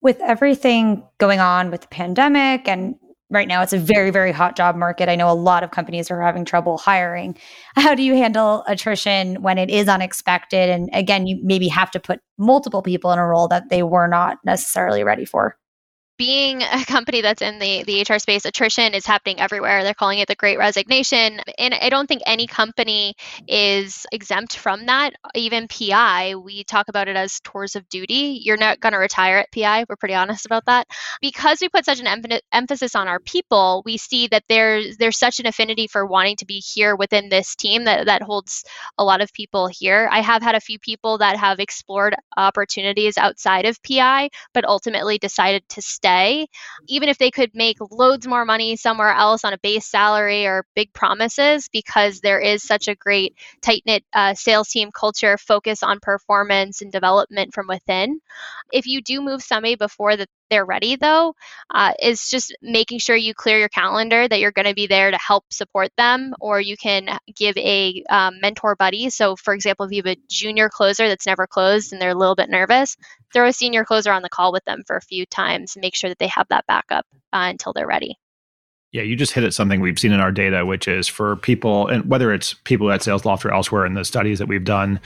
With 0.00 0.20
everything 0.20 1.02
going 1.18 1.40
on 1.40 1.70
with 1.70 1.82
the 1.82 1.88
pandemic 1.88 2.68
and 2.68 2.96
right 3.30 3.48
now 3.48 3.62
it's 3.62 3.72
a 3.72 3.78
very 3.78 4.10
very 4.10 4.32
hot 4.32 4.54
job 4.54 4.76
market 4.76 5.08
i 5.08 5.16
know 5.16 5.30
a 5.30 5.32
lot 5.32 5.64
of 5.64 5.70
companies 5.70 6.10
are 6.10 6.20
having 6.20 6.44
trouble 6.44 6.76
hiring. 6.76 7.36
How 7.74 7.94
do 7.94 8.02
you 8.02 8.14
handle 8.14 8.62
attrition 8.68 9.42
when 9.42 9.56
it 9.56 9.70
is 9.70 9.88
unexpected? 9.88 10.68
And 10.68 10.90
again 10.92 11.26
you 11.26 11.40
maybe 11.42 11.68
have 11.68 11.90
to 11.92 12.00
put 12.00 12.20
multiple 12.38 12.82
people 12.82 13.12
in 13.12 13.18
a 13.18 13.26
role 13.26 13.48
that 13.48 13.70
they 13.70 13.82
were 13.82 14.06
not 14.06 14.38
necessarily 14.44 15.04
ready 15.04 15.24
for 15.24 15.56
being 16.16 16.62
a 16.62 16.84
company 16.84 17.20
that's 17.20 17.42
in 17.42 17.58
the, 17.58 17.82
the 17.84 18.02
HR 18.08 18.18
space, 18.18 18.44
attrition 18.44 18.94
is 18.94 19.06
happening 19.06 19.40
everywhere. 19.40 19.82
They're 19.82 19.94
calling 19.94 20.20
it 20.20 20.28
the 20.28 20.34
great 20.34 20.58
resignation. 20.58 21.40
And 21.58 21.74
I 21.74 21.88
don't 21.88 22.06
think 22.06 22.22
any 22.26 22.46
company 22.46 23.14
is 23.48 24.06
exempt 24.12 24.56
from 24.56 24.86
that. 24.86 25.14
Even 25.34 25.68
PI, 25.68 26.36
we 26.36 26.64
talk 26.64 26.88
about 26.88 27.08
it 27.08 27.16
as 27.16 27.40
tours 27.40 27.74
of 27.76 27.88
duty. 27.88 28.40
You're 28.42 28.56
not 28.56 28.80
going 28.80 28.92
to 28.92 28.98
retire 28.98 29.38
at 29.38 29.52
PI. 29.52 29.86
We're 29.88 29.96
pretty 29.96 30.14
honest 30.14 30.46
about 30.46 30.66
that. 30.66 30.86
Because 31.20 31.58
we 31.60 31.68
put 31.68 31.84
such 31.84 32.00
an 32.00 32.06
em- 32.06 32.22
emphasis 32.52 32.94
on 32.94 33.08
our 33.08 33.20
people, 33.20 33.82
we 33.84 33.96
see 33.96 34.28
that 34.28 34.44
there's, 34.48 34.96
there's 34.98 35.18
such 35.18 35.40
an 35.40 35.46
affinity 35.46 35.88
for 35.88 36.06
wanting 36.06 36.36
to 36.36 36.46
be 36.46 36.60
here 36.60 36.94
within 36.96 37.28
this 37.28 37.56
team 37.56 37.84
that, 37.84 38.06
that 38.06 38.22
holds 38.22 38.64
a 38.98 39.04
lot 39.04 39.20
of 39.20 39.32
people 39.32 39.66
here. 39.66 40.08
I 40.12 40.20
have 40.20 40.42
had 40.42 40.54
a 40.54 40.60
few 40.60 40.78
people 40.78 41.18
that 41.18 41.36
have 41.36 41.58
explored 41.58 42.14
opportunities 42.36 43.18
outside 43.18 43.64
of 43.66 43.82
PI, 43.82 44.30
but 44.52 44.64
ultimately 44.64 45.18
decided 45.18 45.68
to 45.70 45.82
stay 45.82 46.03
stay, 46.04 46.46
even 46.86 47.08
if 47.08 47.16
they 47.16 47.30
could 47.30 47.50
make 47.54 47.78
loads 47.90 48.26
more 48.26 48.44
money 48.44 48.76
somewhere 48.76 49.12
else 49.12 49.44
on 49.44 49.54
a 49.54 49.58
base 49.58 49.86
salary 49.86 50.46
or 50.46 50.66
big 50.74 50.92
promises, 50.92 51.68
because 51.72 52.20
there 52.20 52.40
is 52.40 52.62
such 52.62 52.88
a 52.88 52.94
great 52.94 53.34
tight 53.62 53.82
knit 53.86 54.04
uh, 54.12 54.34
sales 54.34 54.68
team 54.68 54.90
culture, 54.92 55.38
focus 55.38 55.82
on 55.82 55.98
performance 56.00 56.82
and 56.82 56.92
development 56.92 57.54
from 57.54 57.66
within. 57.68 58.20
If 58.72 58.86
you 58.86 59.00
do 59.00 59.22
move 59.22 59.42
somebody 59.42 59.76
before 59.76 60.16
the 60.16 60.26
they're 60.50 60.64
ready 60.64 60.96
though 60.96 61.34
uh, 61.70 61.92
is 62.02 62.28
just 62.28 62.54
making 62.62 62.98
sure 62.98 63.16
you 63.16 63.34
clear 63.34 63.58
your 63.58 63.68
calendar 63.68 64.28
that 64.28 64.40
you're 64.40 64.52
going 64.52 64.68
to 64.68 64.74
be 64.74 64.86
there 64.86 65.10
to 65.10 65.18
help 65.18 65.44
support 65.50 65.90
them 65.96 66.34
or 66.40 66.60
you 66.60 66.76
can 66.76 67.08
give 67.36 67.56
a 67.56 68.02
um, 68.10 68.38
mentor 68.40 68.76
buddy. 68.76 69.10
So 69.10 69.36
for 69.36 69.54
example 69.54 69.86
if 69.86 69.92
you 69.92 70.02
have 70.04 70.16
a 70.16 70.20
junior 70.28 70.68
closer 70.68 71.08
that's 71.08 71.26
never 71.26 71.46
closed 71.46 71.92
and 71.92 72.00
they're 72.00 72.10
a 72.10 72.14
little 72.14 72.34
bit 72.34 72.50
nervous 72.50 72.96
throw 73.32 73.48
a 73.48 73.52
senior 73.52 73.84
closer 73.84 74.12
on 74.12 74.22
the 74.22 74.28
call 74.28 74.52
with 74.52 74.64
them 74.64 74.82
for 74.86 74.96
a 74.96 75.02
few 75.02 75.26
times 75.26 75.76
make 75.76 75.94
sure 75.94 76.08
that 76.08 76.18
they 76.18 76.28
have 76.28 76.46
that 76.48 76.66
backup 76.66 77.06
uh, 77.32 77.48
until 77.50 77.72
they're 77.72 77.86
ready. 77.86 78.16
Yeah, 78.92 79.02
you 79.02 79.16
just 79.16 79.32
hit 79.32 79.42
at 79.42 79.52
something 79.52 79.80
we've 79.80 79.98
seen 79.98 80.12
in 80.12 80.20
our 80.20 80.30
data, 80.30 80.64
which 80.64 80.86
is 80.86 81.08
for 81.08 81.34
people, 81.34 81.88
and 81.88 82.08
whether 82.08 82.32
it's 82.32 82.54
people 82.62 82.92
at 82.92 83.00
SalesLoft 83.00 83.44
or 83.44 83.52
elsewhere 83.52 83.84
in 83.86 83.94
the 83.94 84.04
studies 84.04 84.38
that 84.38 84.46
we've 84.46 84.64
done, 84.64 85.00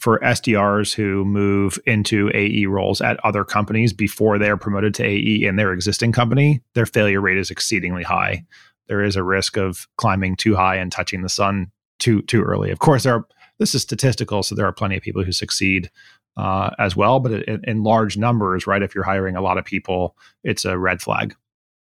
for 0.00 0.18
SDRs 0.20 0.94
who 0.94 1.24
move 1.26 1.78
into 1.86 2.30
AE 2.34 2.66
roles 2.66 3.02
at 3.02 3.22
other 3.24 3.44
companies 3.44 3.92
before 3.92 4.38
they're 4.38 4.56
promoted 4.56 4.94
to 4.94 5.04
AE 5.04 5.44
in 5.44 5.56
their 5.56 5.72
existing 5.72 6.10
company, 6.10 6.62
their 6.74 6.86
failure 6.86 7.20
rate 7.20 7.36
is 7.36 7.50
exceedingly 7.50 8.02
high. 8.02 8.44
There 8.88 9.04
is 9.04 9.14
a 9.14 9.22
risk 9.22 9.58
of 9.58 9.86
climbing 9.98 10.36
too 10.36 10.56
high 10.56 10.76
and 10.76 10.90
touching 10.90 11.22
the 11.22 11.28
sun 11.28 11.70
too 11.98 12.22
too 12.22 12.42
early. 12.42 12.70
Of 12.70 12.78
course, 12.78 13.02
there 13.02 13.14
are, 13.14 13.26
this 13.58 13.74
is 13.74 13.82
statistical, 13.82 14.42
so 14.42 14.54
there 14.54 14.66
are 14.66 14.72
plenty 14.72 14.96
of 14.96 15.02
people 15.02 15.22
who 15.22 15.32
succeed 15.32 15.90
uh, 16.36 16.70
as 16.78 16.96
well, 16.96 17.20
but 17.20 17.32
in, 17.32 17.60
in 17.64 17.82
large 17.82 18.16
numbers, 18.16 18.66
right? 18.66 18.82
If 18.82 18.94
you're 18.94 19.04
hiring 19.04 19.36
a 19.36 19.42
lot 19.42 19.58
of 19.58 19.66
people, 19.66 20.16
it's 20.42 20.64
a 20.64 20.78
red 20.78 21.02
flag. 21.02 21.36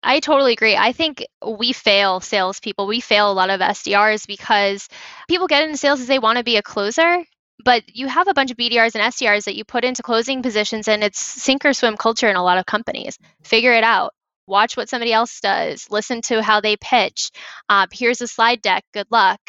I 0.02 0.20
totally 0.20 0.52
agree. 0.52 0.76
I 0.76 0.92
think 0.92 1.24
we 1.46 1.72
fail 1.72 2.20
salespeople. 2.20 2.86
We 2.86 3.00
fail 3.00 3.30
a 3.30 3.32
lot 3.32 3.50
of 3.50 3.60
SDRs 3.60 4.26
because 4.26 4.88
people 5.28 5.46
get 5.46 5.62
into 5.62 5.78
sales 5.78 6.00
as 6.00 6.08
they 6.08 6.18
want 6.18 6.38
to 6.38 6.44
be 6.44 6.56
a 6.56 6.62
closer, 6.62 7.24
but 7.64 7.82
you 7.94 8.06
have 8.08 8.28
a 8.28 8.34
bunch 8.34 8.50
of 8.50 8.56
BDRs 8.56 8.94
and 8.94 9.12
SDRs 9.12 9.44
that 9.44 9.56
you 9.56 9.64
put 9.64 9.84
into 9.84 10.02
closing 10.02 10.42
positions, 10.42 10.88
and 10.88 11.02
it's 11.02 11.20
sink 11.20 11.64
or 11.64 11.72
swim 11.72 11.96
culture 11.96 12.28
in 12.28 12.36
a 12.36 12.42
lot 12.42 12.58
of 12.58 12.66
companies. 12.66 13.18
Figure 13.42 13.72
it 13.72 13.84
out. 13.84 14.12
Watch 14.46 14.76
what 14.76 14.88
somebody 14.88 15.12
else 15.12 15.40
does. 15.40 15.86
Listen 15.90 16.20
to 16.22 16.42
how 16.42 16.60
they 16.60 16.76
pitch. 16.76 17.30
Uh, 17.68 17.86
here's 17.92 18.20
a 18.20 18.26
slide 18.26 18.60
deck. 18.60 18.84
Good 18.92 19.06
luck. 19.10 19.40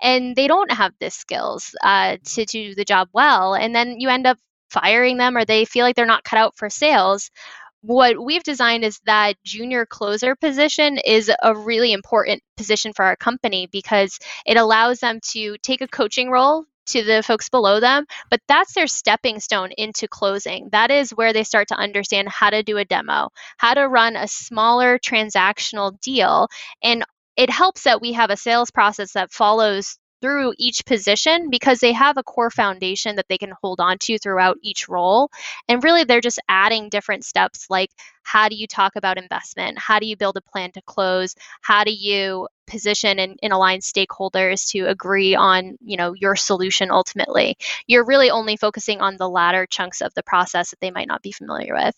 And 0.00 0.36
they 0.36 0.46
don't 0.46 0.70
have 0.70 0.92
the 1.00 1.10
skills 1.10 1.74
uh, 1.82 2.18
to 2.34 2.44
do 2.44 2.74
the 2.74 2.84
job 2.84 3.08
well. 3.12 3.54
And 3.54 3.74
then 3.74 3.98
you 3.98 4.08
end 4.10 4.26
up 4.26 4.38
firing 4.70 5.16
them 5.16 5.36
or 5.36 5.44
they 5.44 5.64
feel 5.64 5.84
like 5.84 5.96
they're 5.96 6.06
not 6.06 6.24
cut 6.24 6.38
out 6.38 6.56
for 6.56 6.70
sales 6.70 7.30
what 7.82 8.22
we've 8.22 8.44
designed 8.44 8.84
is 8.84 9.00
that 9.06 9.34
junior 9.44 9.84
closer 9.84 10.36
position 10.36 10.98
is 10.98 11.30
a 11.42 11.54
really 11.54 11.92
important 11.92 12.40
position 12.56 12.92
for 12.92 13.04
our 13.04 13.16
company 13.16 13.68
because 13.70 14.18
it 14.46 14.56
allows 14.56 15.00
them 15.00 15.18
to 15.32 15.56
take 15.62 15.80
a 15.80 15.88
coaching 15.88 16.30
role 16.30 16.64
to 16.86 17.02
the 17.02 17.22
folks 17.22 17.48
below 17.48 17.80
them, 17.80 18.04
but 18.30 18.40
that's 18.48 18.74
their 18.74 18.86
stepping 18.86 19.40
stone 19.40 19.70
into 19.76 20.08
closing. 20.08 20.68
That 20.72 20.90
is 20.90 21.10
where 21.10 21.32
they 21.32 21.44
start 21.44 21.68
to 21.68 21.76
understand 21.76 22.28
how 22.28 22.50
to 22.50 22.62
do 22.62 22.78
a 22.78 22.84
demo, 22.84 23.30
how 23.56 23.74
to 23.74 23.88
run 23.88 24.16
a 24.16 24.28
smaller 24.28 24.98
transactional 24.98 25.98
deal. 26.00 26.48
And 26.82 27.04
it 27.36 27.50
helps 27.50 27.84
that 27.84 28.00
we 28.00 28.12
have 28.12 28.30
a 28.30 28.36
sales 28.36 28.70
process 28.70 29.12
that 29.12 29.32
follows 29.32 29.98
through 30.22 30.54
each 30.56 30.86
position 30.86 31.50
because 31.50 31.80
they 31.80 31.92
have 31.92 32.16
a 32.16 32.22
core 32.22 32.50
foundation 32.50 33.16
that 33.16 33.26
they 33.28 33.36
can 33.36 33.52
hold 33.60 33.80
on 33.80 33.98
to 33.98 34.18
throughout 34.18 34.56
each 34.62 34.88
role. 34.88 35.28
And 35.68 35.82
really, 35.82 36.04
they're 36.04 36.20
just 36.20 36.38
adding 36.48 36.88
different 36.88 37.24
steps 37.24 37.66
like 37.68 37.90
how 38.22 38.48
do 38.48 38.54
you 38.54 38.68
talk 38.68 38.94
about 38.94 39.18
investment? 39.18 39.78
How 39.78 39.98
do 39.98 40.06
you 40.06 40.16
build 40.16 40.36
a 40.36 40.40
plan 40.40 40.70
to 40.72 40.82
close? 40.82 41.34
How 41.60 41.82
do 41.82 41.92
you 41.92 42.46
position 42.72 43.20
and, 43.20 43.38
and 43.42 43.52
align 43.52 43.78
stakeholders 43.80 44.68
to 44.70 44.86
agree 44.88 45.36
on 45.36 45.76
you 45.80 45.96
know 45.96 46.14
your 46.14 46.34
solution 46.34 46.90
ultimately 46.90 47.56
you're 47.86 48.04
really 48.04 48.30
only 48.30 48.56
focusing 48.56 49.00
on 49.00 49.16
the 49.16 49.28
latter 49.28 49.66
chunks 49.66 50.00
of 50.00 50.12
the 50.14 50.22
process 50.22 50.70
that 50.70 50.80
they 50.80 50.90
might 50.90 51.06
not 51.06 51.22
be 51.22 51.30
familiar 51.30 51.74
with 51.74 51.94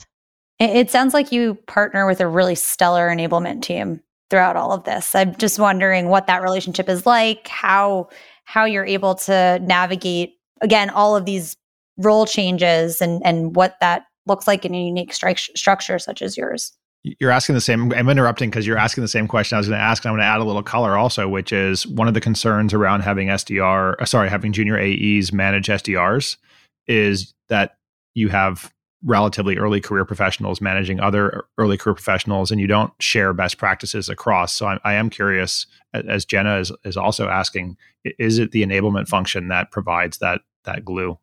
it 0.60 0.90
sounds 0.90 1.14
like 1.14 1.32
you 1.32 1.54
partner 1.66 2.06
with 2.06 2.20
a 2.20 2.28
really 2.28 2.54
stellar 2.54 3.08
enablement 3.08 3.62
team 3.62 4.00
throughout 4.30 4.56
all 4.56 4.72
of 4.72 4.84
this. 4.84 5.14
I'm 5.14 5.34
just 5.36 5.58
wondering 5.58 6.08
what 6.08 6.26
that 6.26 6.42
relationship 6.42 6.88
is 6.88 7.06
like, 7.06 7.48
how 7.48 8.08
how 8.44 8.64
you're 8.64 8.84
able 8.84 9.14
to 9.14 9.58
navigate 9.62 10.34
again 10.60 10.90
all 10.90 11.16
of 11.16 11.24
these 11.24 11.56
role 11.98 12.26
changes 12.26 13.00
and 13.00 13.24
and 13.24 13.56
what 13.56 13.76
that 13.80 14.04
looks 14.26 14.46
like 14.46 14.64
in 14.64 14.74
a 14.74 14.84
unique 14.84 15.12
stri- 15.12 15.56
structure 15.56 15.98
such 15.98 16.22
as 16.22 16.36
yours. 16.36 16.72
You're 17.04 17.30
asking 17.30 17.54
the 17.54 17.60
same. 17.60 17.92
I'm 17.92 18.08
interrupting 18.08 18.48
because 18.48 18.66
you're 18.66 18.78
asking 18.78 19.02
the 19.02 19.08
same 19.08 19.28
question 19.28 19.56
I 19.56 19.58
was 19.58 19.68
going 19.68 19.78
to 19.78 19.84
ask. 19.84 20.04
And 20.04 20.10
I'm 20.10 20.14
going 20.16 20.24
to 20.24 20.26
add 20.26 20.40
a 20.40 20.44
little 20.44 20.62
color 20.62 20.96
also, 20.96 21.28
which 21.28 21.52
is 21.52 21.86
one 21.86 22.08
of 22.08 22.14
the 22.14 22.20
concerns 22.20 22.72
around 22.72 23.02
having 23.02 23.28
SDR, 23.28 23.96
uh, 24.00 24.04
sorry, 24.06 24.30
having 24.30 24.52
junior 24.52 24.78
AEs 24.78 25.32
manage 25.32 25.66
SDRs 25.66 26.38
is 26.86 27.34
that 27.48 27.76
you 28.14 28.30
have 28.30 28.72
relatively 29.04 29.58
early 29.58 29.80
career 29.80 30.04
professionals 30.04 30.60
managing 30.60 30.98
other 30.98 31.44
early 31.58 31.76
career 31.76 31.94
professionals 31.94 32.50
and 32.50 32.60
you 32.60 32.66
don't 32.66 32.92
share 33.00 33.34
best 33.34 33.58
practices 33.58 34.08
across 34.08 34.54
so 34.54 34.66
i, 34.66 34.78
I 34.82 34.94
am 34.94 35.10
curious 35.10 35.66
as 35.92 36.24
jenna 36.24 36.58
is, 36.58 36.72
is 36.84 36.96
also 36.96 37.28
asking 37.28 37.76
is 38.04 38.38
it 38.38 38.52
the 38.52 38.64
enablement 38.64 39.08
function 39.08 39.48
that 39.48 39.70
provides 39.70 40.18
that 40.18 40.40
that 40.64 40.86
glue 40.86 41.18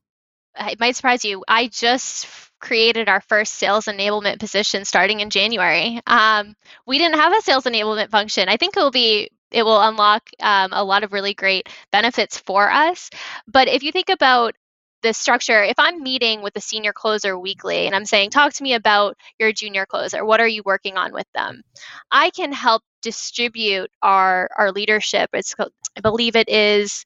it 0.59 0.79
might 0.79 0.95
surprise 0.95 1.23
you. 1.25 1.43
I 1.47 1.67
just 1.67 2.27
created 2.59 3.09
our 3.09 3.21
first 3.21 3.55
sales 3.55 3.85
enablement 3.85 4.39
position 4.39 4.85
starting 4.85 5.19
in 5.19 5.31
january. 5.31 5.99
Um, 6.05 6.55
we 6.85 6.99
didn't 6.99 7.19
have 7.19 7.33
a 7.35 7.41
sales 7.41 7.63
enablement 7.63 8.09
function. 8.09 8.47
I 8.49 8.57
think 8.57 8.77
it 8.77 8.79
will 8.79 8.91
be 8.91 9.31
it 9.51 9.63
will 9.63 9.81
unlock 9.81 10.29
um, 10.39 10.71
a 10.71 10.83
lot 10.83 11.03
of 11.03 11.11
really 11.11 11.33
great 11.33 11.67
benefits 11.91 12.37
for 12.37 12.71
us. 12.71 13.09
But 13.47 13.67
if 13.67 13.83
you 13.83 13.91
think 13.91 14.09
about 14.09 14.55
the 15.01 15.13
structure 15.13 15.63
if 15.63 15.79
i'm 15.79 16.03
meeting 16.03 16.43
with 16.43 16.55
a 16.55 16.61
senior 16.61 16.93
closer 16.93 17.37
weekly 17.37 17.87
and 17.87 17.95
i'm 17.95 18.05
saying 18.05 18.29
talk 18.29 18.53
to 18.53 18.61
me 18.63 18.75
about 18.75 19.17
your 19.39 19.51
junior 19.51 19.85
closer. 19.85 20.23
What 20.23 20.39
are 20.39 20.47
you 20.47 20.61
working 20.63 20.95
on 20.97 21.11
with 21.11 21.25
them? 21.33 21.63
I 22.11 22.29
can 22.29 22.51
help 22.51 22.83
distribute 23.01 23.89
our 24.03 24.49
our 24.57 24.71
leadership. 24.71 25.29
It's 25.33 25.55
i 25.59 26.01
believe 26.01 26.35
it 26.35 26.49
is 26.49 27.05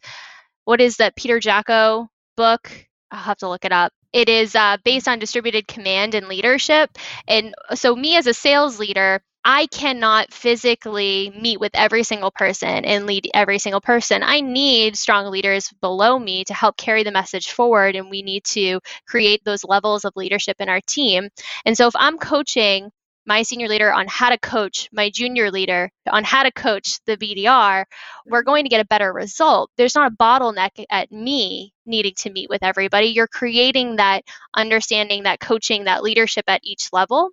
what 0.66 0.82
is 0.82 0.98
that 0.98 1.16
peter 1.16 1.40
Jocko 1.40 2.10
book 2.36 2.70
i'll 3.12 3.20
have 3.20 3.38
to 3.38 3.50
look 3.50 3.66
it 3.66 3.72
up 3.72 3.92
it 4.14 4.30
is 4.30 4.56
uh, 4.56 4.78
based 4.86 5.08
on 5.08 5.20
distributed 5.20 5.68
command 5.68 6.16
and 6.16 6.28
leadership 6.28 6.90
and 7.28 7.54
so 7.74 7.96
me 7.96 8.16
as 8.16 8.28
a 8.28 8.34
sales 8.34 8.80
leader 8.80 9.22
I 9.48 9.68
cannot 9.68 10.34
physically 10.34 11.32
meet 11.40 11.60
with 11.60 11.70
every 11.76 12.02
single 12.02 12.32
person 12.32 12.84
and 12.84 13.06
lead 13.06 13.30
every 13.36 13.60
single 13.60 13.80
person. 13.80 14.24
I 14.24 14.42
need 14.42 14.98
strong 14.98 15.28
leaders 15.32 15.72
below 15.82 16.18
me 16.18 16.44
to 16.46 16.54
help 16.56 16.78
carry 16.78 17.04
the 17.04 17.12
message 17.12 17.52
forward, 17.52 17.96
and 17.96 18.10
we 18.10 18.24
need 18.24 18.44
to 18.46 18.80
create 19.08 19.44
those 19.46 19.64
levels 19.64 20.04
of 20.04 20.14
leadership 20.16 20.56
in 20.60 20.68
our 20.68 20.82
team. 20.88 21.30
And 21.64 21.78
so, 21.78 21.86
if 21.86 21.94
I'm 21.96 22.18
coaching 22.18 22.90
my 23.26 23.42
senior 23.44 23.68
leader 23.68 23.92
on 23.92 24.08
how 24.08 24.30
to 24.30 24.38
coach 24.38 24.90
my 24.92 25.10
junior 25.10 25.52
leader 25.52 25.92
on 26.10 26.24
how 26.24 26.44
to 26.44 26.52
coach 26.52 27.00
the 27.06 27.18
BDR, 27.18 27.86
we're 28.26 28.44
going 28.44 28.64
to 28.66 28.70
get 28.70 28.82
a 28.82 28.86
better 28.86 29.12
result. 29.12 29.72
There's 29.78 29.96
not 29.96 30.12
a 30.12 30.16
bottleneck 30.16 30.86
at 30.90 31.12
me 31.12 31.74
needing 31.86 32.14
to 32.18 32.30
meet 32.30 32.50
with 32.50 32.64
everybody. 32.64 33.08
You're 33.08 33.28
creating 33.28 33.98
that 33.98 34.24
understanding, 34.56 35.24
that 35.24 35.40
coaching, 35.40 35.86
that 35.86 36.04
leadership 36.04 36.46
at 36.48 36.62
each 36.64 36.92
level. 36.94 37.32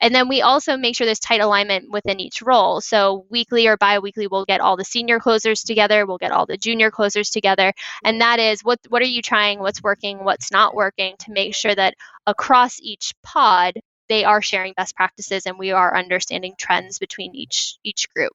And 0.00 0.14
then 0.14 0.28
we 0.28 0.42
also 0.42 0.76
make 0.76 0.96
sure 0.96 1.04
there's 1.04 1.20
tight 1.20 1.40
alignment 1.40 1.90
within 1.90 2.20
each 2.20 2.42
role. 2.42 2.80
So 2.80 3.26
weekly 3.30 3.66
or 3.66 3.76
bi-weekly, 3.76 4.26
we'll 4.26 4.44
get 4.44 4.60
all 4.60 4.76
the 4.76 4.84
senior 4.84 5.20
closers 5.20 5.62
together, 5.62 6.06
we'll 6.06 6.18
get 6.18 6.32
all 6.32 6.46
the 6.46 6.56
junior 6.56 6.90
closers 6.90 7.30
together. 7.30 7.72
And 8.04 8.20
that 8.20 8.40
is 8.40 8.62
what 8.62 8.80
what 8.88 9.02
are 9.02 9.06
you 9.06 9.22
trying, 9.22 9.60
what's 9.60 9.82
working, 9.82 10.24
what's 10.24 10.50
not 10.50 10.74
working 10.74 11.14
to 11.20 11.32
make 11.32 11.54
sure 11.54 11.74
that 11.74 11.94
across 12.26 12.80
each 12.80 13.14
pod 13.22 13.74
they 14.12 14.24
are 14.24 14.42
sharing 14.42 14.74
best 14.74 14.94
practices 14.94 15.46
and 15.46 15.58
we 15.58 15.70
are 15.70 15.96
understanding 15.96 16.52
trends 16.58 16.98
between 16.98 17.34
each 17.34 17.78
each 17.82 18.12
group. 18.14 18.32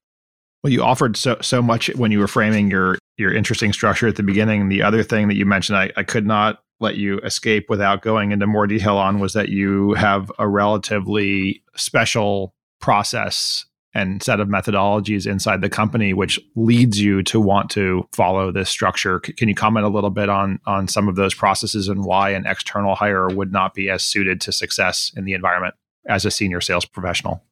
Well, 0.63 0.74
you 0.74 0.82
offered 0.82 1.16
so 1.16 1.38
so 1.42 1.62
much 1.62 1.94
when 1.96 2.12
you 2.12 2.18
were 2.18 2.28
framing 2.28 2.72
your 2.72 2.98
your 3.18 3.32
interesting 3.32 3.72
structure 3.74 4.08
at 4.08 4.16
the 4.16 4.24
beginning. 4.24 4.70
The 4.70 4.82
other 4.82 5.04
thing 5.04 5.28
that 5.28 5.36
you 5.36 5.46
mentioned, 5.46 5.78
I, 5.78 5.92
I 5.96 6.02
could 6.02 6.26
not 6.26 6.63
let 6.80 6.96
you 6.96 7.20
escape 7.20 7.68
without 7.70 8.02
going 8.02 8.32
into 8.32 8.48
more 8.48 8.66
detail 8.66 8.98
on 8.98 9.20
was 9.20 9.34
that 9.34 9.50
you 9.50 9.94
have 9.94 10.32
a 10.40 10.48
relatively 10.48 11.63
special 11.76 12.56
process 12.80 13.66
and 13.93 14.21
set 14.21 14.39
of 14.39 14.47
methodologies 14.47 15.26
inside 15.26 15.62
the 15.62 15.69
company 15.69 16.13
which 16.13 16.39
leads 16.56 17.02
you 17.02 17.23
to 17.23 17.39
want 17.39 17.69
to 17.71 18.08
follow 18.13 18.52
this 18.52 18.69
structure. 18.69 19.21
C- 19.26 19.34
can 19.34 19.50
you 19.50 19.56
comment 19.56 19.86
a 19.86 19.89
little 19.89 20.10
bit 20.10 20.30
on 20.30 20.60
on 20.65 20.88
some 20.88 21.08
of 21.08 21.15
those 21.15 21.34
processes 21.34 21.88
and 21.88 22.04
why 22.06 22.32
an 22.32 22.45
external 22.45 22.95
hire 22.95 23.28
would 23.28 23.52
not 23.52 23.73
be 23.73 23.89
as 23.89 24.04
suited 24.04 24.41
to 24.41 24.52
success 24.52 25.12
in 25.15 25.26
the 25.26 25.34
environment 25.34 25.76
as 26.08 26.26
a 26.26 26.32
senior 26.32 26.62
sales 26.62 26.86
professional 26.86 27.43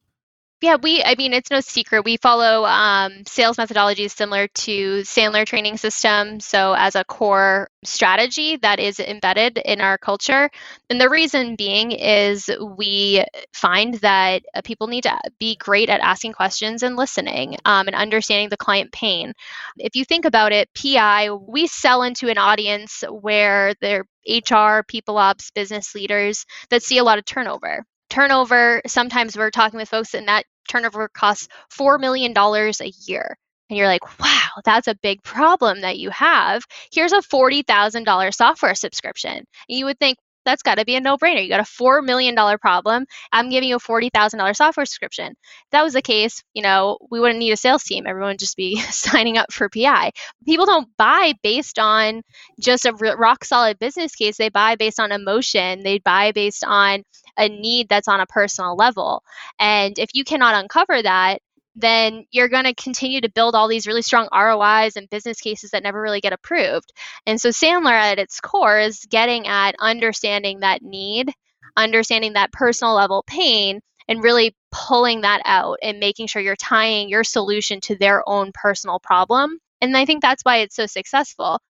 yeah, 0.62 0.76
we, 0.82 1.02
I 1.04 1.14
mean, 1.16 1.34
it's 1.34 1.50
no 1.50 1.60
secret. 1.60 2.04
We 2.04 2.16
follow 2.16 2.64
um, 2.64 3.24
sales 3.26 3.58
methodologies 3.58 4.12
similar 4.12 4.48
to 4.48 5.00
Sandler 5.02 5.44
training 5.44 5.76
system. 5.76 6.40
So, 6.40 6.72
as 6.72 6.94
a 6.94 7.04
core 7.04 7.68
strategy 7.84 8.56
that 8.56 8.80
is 8.80 8.98
embedded 8.98 9.58
in 9.58 9.80
our 9.80 9.98
culture. 9.98 10.50
And 10.90 11.00
the 11.00 11.10
reason 11.10 11.56
being 11.56 11.92
is 11.92 12.50
we 12.76 13.24
find 13.52 13.94
that 13.96 14.42
uh, 14.54 14.62
people 14.62 14.86
need 14.86 15.02
to 15.02 15.18
be 15.38 15.56
great 15.56 15.88
at 15.88 16.00
asking 16.00 16.32
questions 16.32 16.82
and 16.82 16.96
listening 16.96 17.56
um, 17.64 17.86
and 17.86 17.94
understanding 17.94 18.48
the 18.48 18.56
client 18.56 18.92
pain. 18.92 19.32
If 19.76 19.94
you 19.94 20.04
think 20.04 20.24
about 20.24 20.52
it, 20.52 20.68
PI, 20.74 21.32
we 21.32 21.66
sell 21.66 22.02
into 22.02 22.28
an 22.28 22.38
audience 22.38 23.04
where 23.08 23.74
they're 23.80 24.04
HR, 24.26 24.82
people 24.88 25.18
ops, 25.18 25.50
business 25.52 25.94
leaders 25.94 26.44
that 26.70 26.82
see 26.82 26.98
a 26.98 27.04
lot 27.04 27.18
of 27.18 27.24
turnover 27.24 27.84
turnover 28.10 28.82
sometimes 28.86 29.36
we're 29.36 29.50
talking 29.50 29.78
with 29.78 29.88
folks 29.88 30.14
and 30.14 30.28
that 30.28 30.44
turnover 30.68 31.08
costs 31.08 31.48
$4 31.78 32.00
million 32.00 32.32
a 32.36 32.92
year 33.06 33.36
and 33.68 33.76
you're 33.76 33.88
like, 33.88 34.20
wow, 34.20 34.48
that's 34.64 34.88
a 34.88 34.94
big 34.94 35.22
problem 35.22 35.80
that 35.80 35.98
you 35.98 36.10
have. 36.10 36.64
Here's 36.92 37.12
a 37.12 37.16
$40,000 37.16 38.34
software 38.34 38.74
subscription. 38.74 39.32
And 39.36 39.46
you 39.68 39.86
would 39.86 39.98
think, 39.98 40.18
that's 40.46 40.62
got 40.62 40.76
to 40.76 40.84
be 40.84 40.94
a 40.94 41.00
no 41.00 41.18
brainer. 41.18 41.42
You 41.42 41.48
got 41.48 41.60
a 41.60 41.64
$4 41.64 42.04
million 42.04 42.34
problem. 42.58 43.04
I'm 43.32 43.50
giving 43.50 43.68
you 43.68 43.76
a 43.76 43.80
$40,000 43.80 44.56
software 44.56 44.86
subscription. 44.86 45.32
If 45.32 45.70
that 45.72 45.82
was 45.82 45.92
the 45.92 46.02
case, 46.02 46.42
you 46.54 46.62
know, 46.62 46.98
we 47.10 47.20
wouldn't 47.20 47.40
need 47.40 47.50
a 47.50 47.56
sales 47.56 47.82
team. 47.82 48.06
Everyone 48.06 48.30
would 48.30 48.38
just 48.38 48.56
be 48.56 48.76
signing 48.90 49.36
up 49.36 49.52
for 49.52 49.68
PI. 49.68 50.12
People 50.46 50.64
don't 50.64 50.88
buy 50.96 51.34
based 51.42 51.78
on 51.78 52.22
just 52.60 52.86
a 52.86 52.92
rock 52.92 53.44
solid 53.44 53.78
business 53.78 54.14
case. 54.14 54.36
They 54.36 54.48
buy 54.48 54.76
based 54.76 55.00
on 55.00 55.12
emotion. 55.12 55.82
They 55.82 55.98
buy 55.98 56.30
based 56.32 56.64
on 56.64 57.02
a 57.38 57.48
need 57.48 57.88
that's 57.88 58.08
on 58.08 58.20
a 58.20 58.26
personal 58.26 58.76
level. 58.76 59.22
And 59.58 59.98
if 59.98 60.10
you 60.14 60.24
cannot 60.24 60.54
uncover 60.54 61.02
that, 61.02 61.40
then 61.76 62.24
you're 62.30 62.48
going 62.48 62.64
to 62.64 62.74
continue 62.74 63.20
to 63.20 63.30
build 63.30 63.54
all 63.54 63.68
these 63.68 63.86
really 63.86 64.02
strong 64.02 64.28
ROIs 64.32 64.96
and 64.96 65.10
business 65.10 65.40
cases 65.40 65.70
that 65.70 65.82
never 65.82 66.00
really 66.00 66.22
get 66.22 66.32
approved. 66.32 66.92
And 67.26 67.40
so 67.40 67.50
Sandler 67.50 67.92
at 67.92 68.18
its 68.18 68.40
core 68.40 68.80
is 68.80 69.04
getting 69.10 69.46
at 69.46 69.76
understanding 69.78 70.60
that 70.60 70.82
need, 70.82 71.30
understanding 71.76 72.32
that 72.32 72.52
personal 72.52 72.94
level 72.94 73.22
pain, 73.26 73.80
and 74.08 74.22
really 74.22 74.54
pulling 74.70 75.22
that 75.22 75.42
out 75.44 75.78
and 75.82 75.98
making 76.00 76.28
sure 76.28 76.40
you're 76.40 76.56
tying 76.56 77.08
your 77.08 77.24
solution 77.24 77.80
to 77.82 77.96
their 77.96 78.26
own 78.26 78.52
personal 78.54 78.98
problem. 78.98 79.58
And 79.80 79.94
I 79.96 80.06
think 80.06 80.22
that's 80.22 80.42
why 80.42 80.58
it's 80.58 80.76
so 80.76 80.86
successful. 80.86 81.60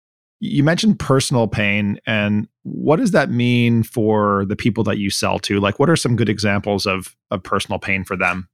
You 0.41 0.63
mentioned 0.63 0.99
personal 0.99 1.49
pain, 1.49 1.99
and 2.07 2.47
what 2.63 2.97
does 2.97 3.13
that 3.13 3.31
mean 3.31 3.83
for 3.83 4.45
the 4.47 4.57
people 4.57 4.85
that 4.85 4.99
you 4.99 5.09
sell 5.09 5.39
to? 5.41 5.61
Like, 5.61 5.79
what 5.79 5.89
are 5.89 5.97
some 5.97 6.17
good 6.17 6.29
examples 6.29 6.87
of 6.87 7.17
of 7.31 7.43
personal 7.43 7.79
pain 7.79 8.05
for 8.05 8.17
them? 8.17 8.49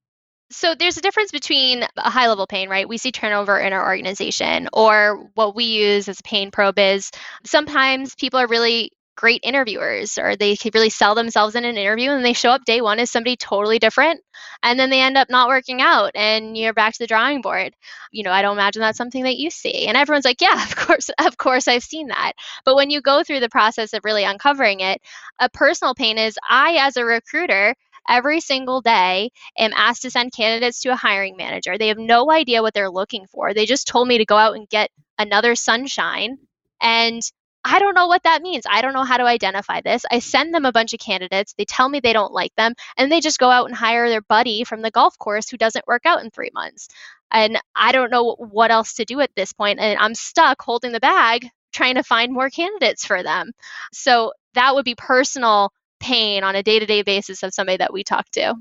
So 0.50 0.74
there's 0.74 0.98
a 0.98 1.00
difference 1.00 1.32
between 1.32 1.84
a 1.96 2.10
high 2.10 2.28
level 2.28 2.46
pain, 2.46 2.68
right? 2.68 2.88
We 2.88 2.98
see 2.98 3.10
turnover 3.10 3.58
in 3.58 3.72
our 3.72 3.84
organization, 3.84 4.68
or 4.72 5.28
what 5.34 5.56
we 5.56 5.64
use 5.64 6.08
as 6.08 6.20
a 6.20 6.22
pain 6.22 6.50
probe 6.50 6.78
is 6.78 7.10
sometimes 7.44 8.14
people 8.14 8.38
are 8.38 8.46
really 8.46 8.92
great 9.16 9.40
interviewers 9.42 10.18
or 10.18 10.36
they 10.36 10.56
really 10.72 10.90
sell 10.90 11.14
themselves 11.14 11.54
in 11.54 11.64
an 11.64 11.76
interview 11.76 12.10
and 12.10 12.24
they 12.24 12.32
show 12.32 12.50
up 12.50 12.64
day 12.64 12.80
one 12.80 12.98
as 12.98 13.10
somebody 13.10 13.36
totally 13.36 13.78
different 13.78 14.20
and 14.62 14.78
then 14.78 14.90
they 14.90 15.00
end 15.00 15.16
up 15.16 15.28
not 15.28 15.48
working 15.48 15.80
out 15.80 16.12
and 16.14 16.56
you're 16.56 16.72
back 16.72 16.92
to 16.92 16.98
the 16.98 17.06
drawing 17.06 17.42
board 17.42 17.74
you 18.10 18.22
know 18.22 18.32
i 18.32 18.42
don't 18.42 18.56
imagine 18.56 18.80
that's 18.80 18.98
something 18.98 19.24
that 19.24 19.36
you 19.36 19.50
see 19.50 19.86
and 19.86 19.96
everyone's 19.96 20.24
like 20.24 20.40
yeah 20.40 20.62
of 20.64 20.74
course 20.76 21.10
of 21.18 21.36
course 21.36 21.68
i've 21.68 21.82
seen 21.82 22.08
that 22.08 22.32
but 22.64 22.76
when 22.76 22.90
you 22.90 23.00
go 23.00 23.22
through 23.22 23.40
the 23.40 23.48
process 23.48 23.92
of 23.92 24.04
really 24.04 24.24
uncovering 24.24 24.80
it 24.80 25.00
a 25.38 25.48
personal 25.50 25.94
pain 25.94 26.18
is 26.18 26.38
i 26.48 26.76
as 26.80 26.96
a 26.96 27.04
recruiter 27.04 27.74
every 28.08 28.40
single 28.40 28.80
day 28.80 29.30
am 29.58 29.72
asked 29.74 30.02
to 30.02 30.10
send 30.10 30.32
candidates 30.32 30.80
to 30.80 30.90
a 30.90 30.96
hiring 30.96 31.36
manager. 31.36 31.78
They 31.78 31.88
have 31.88 31.98
no 31.98 32.30
idea 32.30 32.62
what 32.62 32.74
they're 32.74 32.90
looking 32.90 33.26
for. 33.26 33.54
They 33.54 33.66
just 33.66 33.86
told 33.86 34.08
me 34.08 34.18
to 34.18 34.24
go 34.24 34.36
out 34.36 34.56
and 34.56 34.68
get 34.68 34.90
another 35.18 35.54
sunshine. 35.54 36.38
And 36.80 37.22
I 37.64 37.78
don't 37.78 37.94
know 37.94 38.08
what 38.08 38.24
that 38.24 38.42
means. 38.42 38.64
I 38.68 38.82
don't 38.82 38.92
know 38.92 39.04
how 39.04 39.18
to 39.18 39.24
identify 39.24 39.80
this. 39.80 40.04
I 40.10 40.18
send 40.18 40.52
them 40.52 40.64
a 40.64 40.72
bunch 40.72 40.94
of 40.94 41.00
candidates. 41.00 41.54
They 41.54 41.64
tell 41.64 41.88
me 41.88 42.00
they 42.00 42.12
don't 42.12 42.32
like 42.32 42.54
them, 42.56 42.74
and 42.96 43.10
they 43.10 43.20
just 43.20 43.38
go 43.38 43.50
out 43.50 43.66
and 43.66 43.74
hire 43.74 44.08
their 44.08 44.20
buddy 44.20 44.64
from 44.64 44.82
the 44.82 44.90
golf 44.90 45.16
course 45.18 45.48
who 45.48 45.56
doesn't 45.56 45.86
work 45.86 46.04
out 46.04 46.22
in 46.22 46.30
three 46.30 46.50
months. 46.52 46.88
And 47.30 47.60
I 47.74 47.92
don't 47.92 48.10
know 48.10 48.34
what 48.38 48.70
else 48.70 48.94
to 48.94 49.04
do 49.04 49.20
at 49.20 49.30
this 49.36 49.52
point, 49.52 49.78
and 49.78 49.98
I'm 49.98 50.14
stuck 50.14 50.60
holding 50.60 50.92
the 50.92 51.00
bag 51.00 51.48
trying 51.72 51.94
to 51.94 52.02
find 52.02 52.32
more 52.32 52.50
candidates 52.50 53.06
for 53.06 53.22
them. 53.22 53.52
So 53.92 54.32
that 54.54 54.74
would 54.74 54.84
be 54.84 54.94
personal 54.94 55.72
pain 56.00 56.44
on 56.44 56.56
a 56.56 56.62
day-to-day 56.62 57.02
basis 57.02 57.42
of 57.42 57.54
somebody 57.54 57.78
that 57.78 57.92
we 57.92 58.04
talk 58.04 58.28
to 58.32 58.54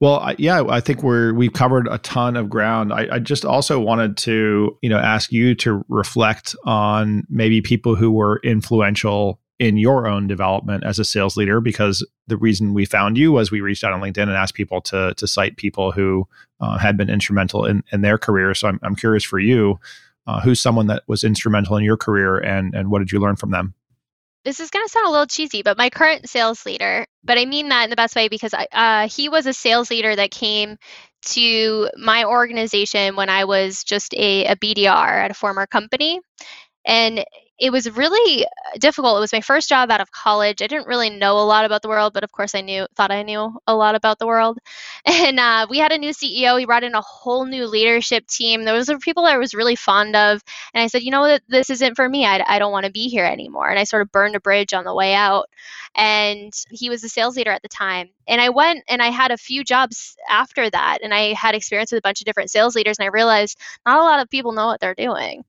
well, 0.00 0.34
yeah, 0.38 0.62
I 0.68 0.80
think 0.80 1.02
we're 1.02 1.32
we've 1.34 1.52
covered 1.52 1.88
a 1.88 1.98
ton 1.98 2.36
of 2.36 2.48
ground. 2.48 2.92
I, 2.92 3.08
I, 3.12 3.18
just 3.18 3.44
also 3.44 3.80
wanted 3.80 4.16
to, 4.18 4.76
you 4.80 4.88
know, 4.88 4.98
ask 4.98 5.32
you 5.32 5.54
to 5.56 5.84
reflect 5.88 6.54
on 6.64 7.26
maybe 7.28 7.60
people 7.60 7.96
who 7.96 8.12
were 8.12 8.40
influential 8.44 9.40
in 9.58 9.76
your 9.76 10.06
own 10.06 10.28
development 10.28 10.84
as 10.84 11.00
a 11.00 11.04
sales 11.04 11.36
leader, 11.36 11.60
because 11.60 12.06
the 12.28 12.36
reason 12.36 12.74
we 12.74 12.84
found 12.84 13.18
you 13.18 13.32
was 13.32 13.50
we 13.50 13.60
reached 13.60 13.82
out 13.82 13.92
on 13.92 14.00
LinkedIn 14.00 14.22
and 14.22 14.32
asked 14.32 14.54
people 14.54 14.80
to 14.82 15.14
to 15.16 15.26
cite 15.26 15.56
people 15.56 15.90
who 15.90 16.28
uh, 16.60 16.78
had 16.78 16.96
been 16.96 17.10
instrumental 17.10 17.64
in 17.64 17.82
in 17.92 18.02
their 18.02 18.18
career. 18.18 18.54
So 18.54 18.68
I'm 18.68 18.78
I'm 18.84 18.94
curious 18.94 19.24
for 19.24 19.40
you, 19.40 19.80
uh, 20.28 20.40
who's 20.40 20.60
someone 20.60 20.86
that 20.86 21.02
was 21.08 21.24
instrumental 21.24 21.76
in 21.76 21.82
your 21.82 21.96
career, 21.96 22.38
and 22.38 22.72
and 22.72 22.90
what 22.90 23.00
did 23.00 23.10
you 23.10 23.18
learn 23.18 23.34
from 23.34 23.50
them? 23.50 23.74
This 24.48 24.60
is 24.60 24.70
going 24.70 24.86
to 24.86 24.90
sound 24.90 25.06
a 25.06 25.10
little 25.10 25.26
cheesy, 25.26 25.60
but 25.60 25.76
my 25.76 25.90
current 25.90 26.26
sales 26.26 26.64
leader, 26.64 27.04
but 27.22 27.36
I 27.36 27.44
mean 27.44 27.68
that 27.68 27.84
in 27.84 27.90
the 27.90 27.96
best 27.96 28.16
way 28.16 28.28
because 28.28 28.54
I, 28.54 28.66
uh, 28.72 29.06
he 29.06 29.28
was 29.28 29.44
a 29.44 29.52
sales 29.52 29.90
leader 29.90 30.16
that 30.16 30.30
came 30.30 30.78
to 31.20 31.90
my 31.98 32.24
organization 32.24 33.14
when 33.14 33.28
I 33.28 33.44
was 33.44 33.84
just 33.84 34.14
a, 34.14 34.46
a 34.46 34.56
BDR 34.56 35.06
at 35.06 35.30
a 35.30 35.34
former 35.34 35.66
company. 35.66 36.20
And 36.86 37.22
it 37.58 37.70
was 37.70 37.90
really 37.90 38.46
difficult. 38.78 39.16
It 39.16 39.20
was 39.20 39.32
my 39.32 39.40
first 39.40 39.68
job 39.68 39.90
out 39.90 40.00
of 40.00 40.12
college. 40.12 40.62
I 40.62 40.68
didn't 40.68 40.86
really 40.86 41.10
know 41.10 41.38
a 41.38 41.42
lot 41.42 41.64
about 41.64 41.82
the 41.82 41.88
world, 41.88 42.12
but 42.12 42.22
of 42.22 42.30
course 42.30 42.54
I 42.54 42.60
knew, 42.60 42.86
thought 42.94 43.10
I 43.10 43.22
knew 43.24 43.58
a 43.66 43.74
lot 43.74 43.96
about 43.96 44.18
the 44.18 44.26
world. 44.26 44.58
And 45.06 45.40
uh, 45.40 45.66
we 45.68 45.78
had 45.78 45.92
a 45.92 45.98
new 45.98 46.12
CEO. 46.12 46.58
He 46.58 46.66
brought 46.66 46.84
in 46.84 46.94
a 46.94 47.00
whole 47.00 47.44
new 47.44 47.66
leadership 47.66 48.26
team. 48.26 48.64
There 48.64 48.74
was 48.74 48.90
people 49.02 49.24
I 49.26 49.36
was 49.36 49.54
really 49.54 49.74
fond 49.74 50.14
of, 50.14 50.42
and 50.72 50.82
I 50.82 50.86
said, 50.86 51.02
you 51.02 51.10
know 51.10 51.22
what, 51.22 51.42
this 51.48 51.70
isn't 51.70 51.96
for 51.96 52.08
me. 52.08 52.24
I, 52.24 52.42
I 52.46 52.58
don't 52.58 52.72
want 52.72 52.86
to 52.86 52.92
be 52.92 53.08
here 53.08 53.24
anymore. 53.24 53.68
And 53.68 53.78
I 53.78 53.84
sort 53.84 54.02
of 54.02 54.12
burned 54.12 54.36
a 54.36 54.40
bridge 54.40 54.72
on 54.72 54.84
the 54.84 54.94
way 54.94 55.14
out. 55.14 55.48
And 55.96 56.52
he 56.70 56.88
was 56.88 57.02
the 57.02 57.08
sales 57.08 57.36
leader 57.36 57.50
at 57.50 57.62
the 57.62 57.68
time. 57.68 58.10
And 58.26 58.40
I 58.40 58.50
went 58.50 58.84
and 58.88 59.02
I 59.02 59.08
had 59.08 59.30
a 59.30 59.36
few 59.36 59.64
jobs 59.64 60.16
after 60.28 60.68
that, 60.70 60.98
and 61.02 61.12
I 61.12 61.32
had 61.32 61.54
experience 61.54 61.90
with 61.92 61.98
a 62.00 62.06
bunch 62.06 62.20
of 62.20 62.26
different 62.26 62.50
sales 62.50 62.76
leaders, 62.76 62.98
and 62.98 63.06
I 63.06 63.08
realized 63.08 63.58
not 63.86 63.98
a 63.98 64.04
lot 64.04 64.20
of 64.20 64.30
people 64.30 64.52
know 64.52 64.66
what 64.66 64.80
they're 64.80 64.94
doing 64.94 65.44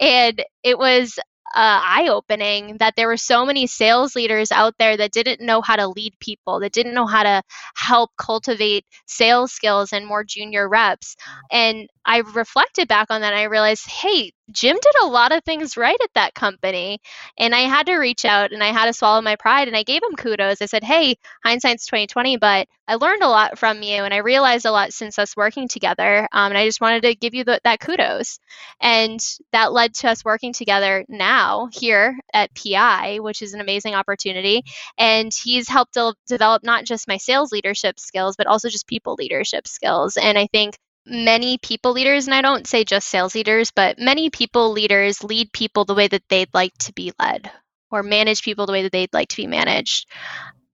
and 0.00 0.42
it 0.62 0.78
was 0.78 1.18
uh, 1.54 1.80
eye 1.82 2.08
opening 2.10 2.76
that 2.78 2.94
there 2.96 3.08
were 3.08 3.16
so 3.16 3.44
many 3.44 3.66
sales 3.66 4.14
leaders 4.14 4.52
out 4.52 4.74
there 4.78 4.96
that 4.96 5.12
didn't 5.12 5.40
know 5.44 5.60
how 5.60 5.76
to 5.76 5.88
lead 5.88 6.14
people, 6.20 6.60
that 6.60 6.72
didn't 6.72 6.94
know 6.94 7.06
how 7.06 7.22
to 7.22 7.42
help 7.76 8.10
cultivate 8.16 8.84
sales 9.06 9.52
skills 9.52 9.92
and 9.92 10.06
more 10.06 10.24
junior 10.24 10.68
reps. 10.68 11.16
And 11.50 11.88
I 12.04 12.18
reflected 12.18 12.88
back 12.88 13.08
on 13.10 13.20
that 13.22 13.32
and 13.32 13.40
I 13.40 13.44
realized, 13.44 13.86
hey, 13.88 14.32
Jim 14.52 14.76
did 14.80 14.94
a 15.02 15.06
lot 15.06 15.32
of 15.32 15.44
things 15.44 15.76
right 15.76 15.98
at 16.02 16.14
that 16.14 16.34
company. 16.34 17.00
And 17.38 17.54
I 17.54 17.60
had 17.60 17.86
to 17.86 17.96
reach 17.96 18.24
out 18.24 18.52
and 18.52 18.62
I 18.62 18.68
had 18.72 18.86
to 18.86 18.92
swallow 18.92 19.20
my 19.20 19.36
pride 19.36 19.68
and 19.68 19.76
I 19.76 19.82
gave 19.82 20.02
him 20.02 20.16
kudos. 20.16 20.62
I 20.62 20.66
said, 20.66 20.84
Hey, 20.84 21.16
hindsight's 21.44 21.86
2020, 21.86 22.36
but 22.38 22.68
I 22.88 22.96
learned 22.96 23.22
a 23.22 23.28
lot 23.28 23.58
from 23.58 23.82
you 23.82 24.02
and 24.02 24.12
I 24.12 24.18
realized 24.18 24.66
a 24.66 24.72
lot 24.72 24.92
since 24.92 25.18
us 25.18 25.36
working 25.36 25.68
together. 25.68 26.28
Um, 26.32 26.50
and 26.50 26.58
I 26.58 26.66
just 26.66 26.80
wanted 26.80 27.02
to 27.02 27.14
give 27.14 27.34
you 27.34 27.44
the, 27.44 27.60
that 27.64 27.80
kudos. 27.80 28.40
And 28.80 29.20
that 29.52 29.72
led 29.72 29.94
to 29.94 30.08
us 30.08 30.24
working 30.24 30.52
together 30.52 31.04
now 31.08 31.68
here 31.72 32.18
at 32.32 32.50
PI, 32.54 33.18
which 33.20 33.42
is 33.42 33.54
an 33.54 33.60
amazing 33.60 33.94
opportunity. 33.94 34.64
And 34.98 35.32
he's 35.32 35.68
helped 35.68 35.94
de- 35.94 36.14
develop 36.26 36.64
not 36.64 36.84
just 36.84 37.08
my 37.08 37.18
sales 37.18 37.52
leadership 37.52 38.00
skills, 38.00 38.36
but 38.36 38.46
also 38.46 38.68
just 38.68 38.86
people 38.86 39.14
leadership 39.18 39.68
skills. 39.68 40.16
And 40.16 40.36
I 40.36 40.46
think 40.48 40.76
many 41.06 41.58
people 41.58 41.92
leaders, 41.92 42.26
and 42.26 42.34
I 42.34 42.42
don't 42.42 42.66
say 42.66 42.84
just 42.84 43.08
sales 43.08 43.34
leaders, 43.34 43.70
but 43.70 43.98
many 43.98 44.30
people 44.30 44.72
leaders 44.72 45.24
lead 45.24 45.52
people 45.52 45.84
the 45.84 45.94
way 45.94 46.08
that 46.08 46.22
they'd 46.28 46.52
like 46.54 46.76
to 46.78 46.92
be 46.92 47.12
led 47.18 47.50
or 47.90 48.02
manage 48.02 48.42
people 48.42 48.66
the 48.66 48.72
way 48.72 48.82
that 48.82 48.92
they'd 48.92 49.12
like 49.12 49.28
to 49.28 49.36
be 49.36 49.46
managed. 49.46 50.08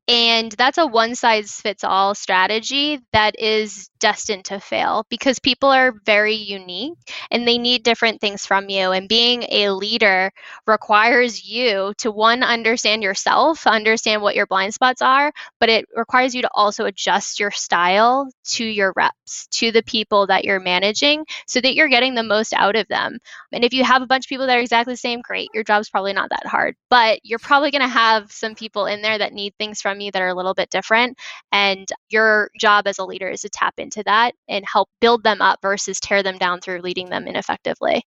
And 0.09 0.53
that's 0.53 0.79
a 0.79 0.87
one 0.87 1.17
size 1.17 1.61
fits 1.61 1.83
all 1.83 2.15
strategy 2.15 3.01
that 3.13 3.35
is 3.41 3.91
destined 3.99 4.45
to 4.45 4.61
fail 4.61 5.05
because 5.09 5.39
people 5.41 5.71
are 5.71 5.95
very 6.05 6.35
unique 6.35 6.95
and 7.31 7.47
they 7.47 7.59
need 7.59 7.83
different 7.83 8.21
things 8.21 8.47
from 8.47 8.69
you. 8.69 8.93
And 8.93 9.09
being 9.09 9.45
a 9.51 9.71
leader 9.71 10.31
requires 10.67 11.45
you 11.45 11.93
to, 11.99 12.13
one, 12.13 12.45
understand 12.45 13.03
yourself, 13.03 13.67
understand 13.67 14.23
what 14.23 14.37
your 14.37 14.47
blind 14.47 14.75
spots 14.75 15.03
are, 15.03 15.33
but 15.59 15.69
it 15.69 15.87
requires 15.97 16.35
you 16.35 16.43
to 16.43 16.51
also 16.55 16.85
adjust 16.85 17.41
your 17.41 17.51
style 17.51 18.29
to 18.45 18.65
your 18.65 18.93
reps, 18.95 19.49
to 19.53 19.73
the 19.73 19.83
people 19.83 20.29
that 20.29 20.45
you're 20.45 20.61
managing, 20.61 21.25
so 21.49 21.61
that 21.61 21.75
you're 21.75 21.89
getting 21.89 22.15
the 22.15 22.23
most 22.23 22.53
out 22.55 22.77
of 22.77 22.87
them. 22.89 23.19
And 23.53 23.65
if 23.65 23.73
you 23.73 23.83
have 23.83 24.03
a 24.03 24.07
bunch 24.07 24.27
of 24.27 24.29
people 24.29 24.47
that 24.47 24.57
are 24.57 24.61
exactly 24.61 24.93
the 24.93 24.99
same, 24.99 25.21
great, 25.21 25.49
your 25.53 25.65
job's 25.65 25.91
probably 25.91 26.13
not 26.13 26.31
that 26.31 26.47
hard. 26.47 26.77
But 26.91 27.21
you're 27.25 27.39
probably 27.41 27.71
going 27.73 27.83
to 27.83 27.89
have 27.89 28.31
some 28.31 28.55
people 28.55 28.87
in 28.87 29.03
there 29.03 29.19
that 29.19 29.33
need 29.33 29.55
things 29.59 29.81
from 29.81 29.96
you 30.01 30.11
that 30.13 30.23
are 30.23 30.29
a 30.29 30.35
little 30.35 30.55
bit 30.55 30.71
different. 30.71 31.19
And 31.53 31.89
your 32.09 32.51
job 32.59 32.87
as 32.87 32.99
a 32.99 33.05
leader 33.05 33.29
is 33.29 33.43
to 33.43 33.49
tap 33.49 33.75
into 33.79 34.03
that 34.05 34.35
and 34.49 34.65
help 34.71 34.89
build 35.01 35.23
them 35.23 35.41
up 35.41 35.61
versus 35.63 36.01
tear 36.01 36.23
them 36.23 36.39
down 36.39 36.61
through 36.61 36.81
leading 36.81 37.11
them 37.11 37.27
ineffectively. 37.27 38.03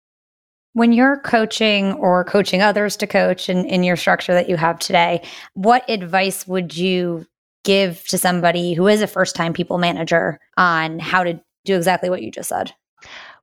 When 0.72 0.92
you're 0.92 1.20
coaching 1.20 1.94
or 1.94 2.24
coaching 2.24 2.62
others 2.62 2.96
to 2.98 3.06
coach 3.06 3.48
in, 3.48 3.64
in 3.64 3.82
your 3.82 3.96
structure 3.96 4.34
that 4.34 4.48
you 4.48 4.56
have 4.56 4.78
today, 4.78 5.22
what 5.54 5.88
advice 5.90 6.46
would 6.46 6.76
you 6.76 7.26
give 7.64 8.06
to 8.06 8.18
somebody 8.18 8.74
who 8.74 8.86
is 8.86 9.02
a 9.02 9.06
first 9.06 9.34
time 9.34 9.52
people 9.52 9.78
manager 9.78 10.38
on 10.56 10.98
how 10.98 11.24
to 11.24 11.40
do 11.64 11.76
exactly 11.76 12.08
what 12.08 12.22
you 12.22 12.30
just 12.30 12.48
said? 12.48 12.72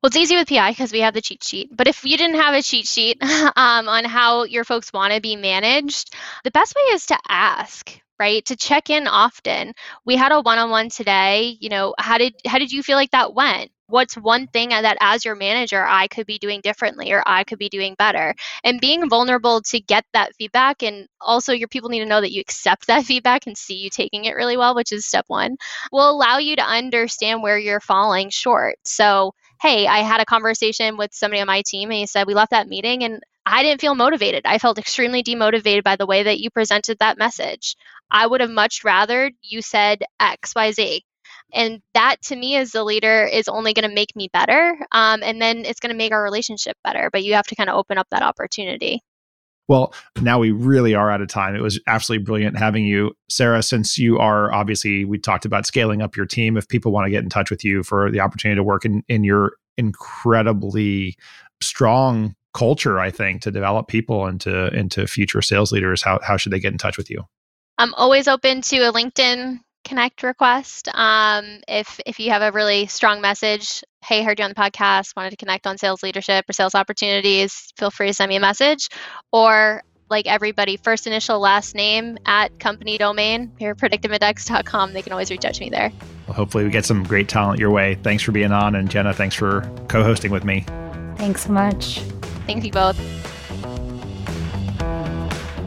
Well, 0.02 0.10
it's 0.10 0.18
easy 0.18 0.36
with 0.36 0.48
PI 0.48 0.72
because 0.72 0.92
we 0.92 1.02
have 1.02 1.16
the 1.16 1.22
cheat 1.22 1.44
sheet. 1.44 1.76
But 1.76 1.88
if 1.88 2.06
you 2.06 2.18
didn't 2.18 2.40
have 2.40 2.54
a 2.54 2.62
cheat 2.62 2.88
sheet 2.88 3.18
um, 3.22 3.88
on 3.88 4.06
how 4.06 4.44
your 4.44 4.64
folks 4.64 4.94
want 4.94 5.14
to 5.14 5.22
be 5.22 5.36
managed, 5.36 6.14
the 6.44 6.52
best 6.52 6.76
way 6.76 6.94
is 6.94 7.08
to 7.08 7.18
ask 7.28 8.00
right 8.20 8.44
to 8.46 8.56
check 8.56 8.90
in 8.90 9.08
often. 9.08 9.74
We 10.06 10.16
had 10.16 10.32
a 10.32 10.42
one-on-one 10.42 10.90
today 10.90 11.58
you 11.60 11.70
know 11.70 11.94
how 12.00 12.18
did 12.18 12.34
how 12.46 12.58
did 12.60 12.72
you 12.72 12.84
feel 12.84 12.98
like 12.98 13.12
that 13.12 13.34
went? 13.34 13.72
What's 13.90 14.16
one 14.16 14.48
thing 14.48 14.70
that 14.70 14.98
as 15.00 15.24
your 15.24 15.36
manager 15.36 15.84
i 15.86 16.08
could 16.08 16.26
be 16.28 16.38
doing 16.40 16.62
differently 16.62 17.12
or 17.14 17.24
i 17.26 17.44
could 17.44 17.60
be 17.60 17.70
doing 17.70 17.96
better? 17.98 18.34
And 18.64 18.82
being 18.82 19.10
vulnerable 19.10 19.62
to 19.62 19.80
get 19.80 20.06
that 20.14 20.36
feedback 20.36 20.84
and 20.84 21.08
also 21.22 21.54
your 21.54 21.68
people 21.70 21.90
need 21.90 22.00
to 22.00 22.06
know 22.06 22.22
that 22.22 22.32
you 22.32 22.42
accept 22.42 22.88
that 22.88 23.06
feedback 23.12 23.48
and 23.48 23.58
see 23.58 23.76
you 23.76 23.90
taking 23.90 24.26
it 24.26 24.36
really 24.36 24.58
well 24.58 24.76
which 24.76 24.92
is 24.92 25.06
step 25.06 25.26
one 25.28 25.58
will 25.92 26.10
allow 26.10 26.38
you 26.38 26.56
to 26.56 26.64
understand 26.64 27.42
where 27.42 27.58
you're 27.58 27.80
falling 27.80 28.30
short. 28.30 28.76
So 28.86 29.34
hey 29.62 29.88
i 29.88 30.00
had 30.00 30.22
a 30.22 30.26
conversation 30.26 30.98
with 30.98 31.14
somebody 31.14 31.42
on 31.42 31.48
my 31.48 31.64
team 31.66 31.90
and 31.90 32.00
he 32.00 32.06
said 32.08 32.28
we 32.28 32.34
left 32.36 32.52
that 32.52 32.68
meeting 32.68 33.04
and 33.04 33.22
I 33.50 33.64
didn't 33.64 33.80
feel 33.80 33.96
motivated. 33.96 34.46
I 34.46 34.58
felt 34.58 34.78
extremely 34.78 35.24
demotivated 35.24 35.84
by 35.84 35.96
the 35.96 36.06
way 36.06 36.24
that 36.24 36.40
you 36.40 36.50
presented 36.50 37.00
that 37.00 37.18
message. 37.18 37.78
I 38.12 38.28
would 38.28 38.42
have 38.42 38.50
much 38.50 38.84
rather 38.84 39.32
you 39.42 39.62
said 39.62 40.04
X, 40.20 40.54
Y, 40.54 40.72
Z. 40.74 41.04
And 41.54 41.82
that 41.94 42.18
to 42.24 42.36
me 42.36 42.58
as 42.58 42.76
a 42.76 42.84
leader 42.84 43.24
is 43.24 43.48
only 43.48 43.74
going 43.74 43.88
to 43.88 43.96
make 43.96 44.14
me 44.18 44.30
better. 44.34 44.78
Um, 44.92 45.24
and 45.24 45.42
then 45.42 45.60
it's 45.60 45.80
going 45.80 45.92
to 45.92 45.98
make 45.98 46.12
our 46.12 46.22
relationship 46.22 46.76
better. 46.84 47.10
But 47.12 47.24
you 47.24 47.36
have 47.36 47.48
to 47.48 47.56
kind 47.56 47.70
of 47.70 47.78
open 47.78 47.98
up 47.98 48.08
that 48.12 48.22
opportunity. 48.22 49.02
Well, 49.70 49.94
now 50.22 50.40
we 50.40 50.52
really 50.52 50.94
are 50.94 51.10
out 51.10 51.22
of 51.22 51.30
time. 51.30 51.56
It 51.56 51.62
was 51.62 51.80
absolutely 51.88 52.26
brilliant 52.26 52.58
having 52.58 52.86
you. 52.86 53.14
Sarah, 53.30 53.64
since 53.64 53.98
you 53.98 54.18
are 54.18 54.52
obviously, 54.54 55.06
we 55.06 55.20
talked 55.20 55.46
about 55.46 55.66
scaling 55.66 56.02
up 56.02 56.18
your 56.18 56.26
team. 56.26 56.58
If 56.58 56.68
people 56.68 56.92
want 56.92 57.06
to 57.06 57.12
get 57.12 57.24
in 57.24 57.30
touch 57.30 57.50
with 57.50 57.64
you 57.64 57.84
for 57.84 58.12
the 58.12 58.20
opportunity 58.20 58.58
to 58.58 58.64
work 58.64 58.84
in, 58.84 59.04
in 59.08 59.24
your 59.24 59.54
incredibly 59.78 61.16
strong 61.62 62.36
culture, 62.58 63.00
I 63.00 63.12
think, 63.12 63.44
to 63.44 63.52
develop 63.52 63.88
people 63.88 64.26
into 64.26 64.68
into 64.74 65.06
future 65.06 65.44
sales 65.44 65.72
leaders, 65.72 66.02
how 66.02 66.20
how 66.24 66.38
should 66.38 66.52
they 66.52 66.60
get 66.60 66.72
in 66.72 66.80
touch 66.80 66.98
with 66.98 67.10
you? 67.10 67.24
I'm 67.78 67.94
always 67.94 68.28
open 68.28 68.62
to 68.62 68.78
a 68.80 68.92
LinkedIn 68.92 69.60
connect 69.86 70.24
request. 70.24 70.90
Um, 70.94 71.62
if 71.68 72.00
if 72.08 72.20
you 72.20 72.32
have 72.32 72.42
a 72.42 72.52
really 72.52 72.88
strong 72.88 73.22
message, 73.22 73.84
hey, 74.04 74.24
heard 74.24 74.40
you 74.40 74.46
on 74.46 74.52
the 74.52 74.56
podcast, 74.56 75.16
wanted 75.16 75.30
to 75.30 75.38
connect 75.38 75.68
on 75.68 75.78
sales 75.78 76.02
leadership 76.02 76.46
or 76.50 76.54
sales 76.54 76.74
opportunities, 76.74 77.72
feel 77.78 77.92
free 77.92 78.08
to 78.08 78.14
send 78.14 78.30
me 78.30 78.38
a 78.38 78.40
message. 78.40 78.90
Or 79.32 79.84
like 80.10 80.26
everybody, 80.26 80.78
first 80.78 81.06
initial, 81.06 81.40
last 81.40 81.76
name 81.76 82.18
at 82.26 82.58
company 82.60 82.98
domain 82.98 83.52
here, 83.60 83.76
predictiveindex.com. 83.76 84.94
They 84.94 85.04
can 85.04 85.12
always 85.12 85.30
reach 85.30 85.46
out 85.46 85.54
to 85.54 85.62
me 85.62 85.70
there. 85.70 85.92
Well, 86.26 86.36
hopefully, 86.36 86.64
we 86.64 86.72
get 86.72 86.86
some 86.86 87.04
great 87.04 87.30
talent 87.30 87.60
your 87.60 87.70
way. 87.70 87.96
Thanks 88.02 88.24
for 88.24 88.32
being 88.32 88.52
on. 88.52 88.74
And 88.74 88.90
Jenna, 88.90 89.14
thanks 89.14 89.36
for 89.36 89.62
co 89.90 90.04
hosting 90.04 90.32
with 90.32 90.44
me. 90.44 90.66
Thanks 91.18 91.46
so 91.46 91.52
much. 91.52 92.02
Thank 92.48 92.64
you 92.64 92.72
both. 92.72 92.98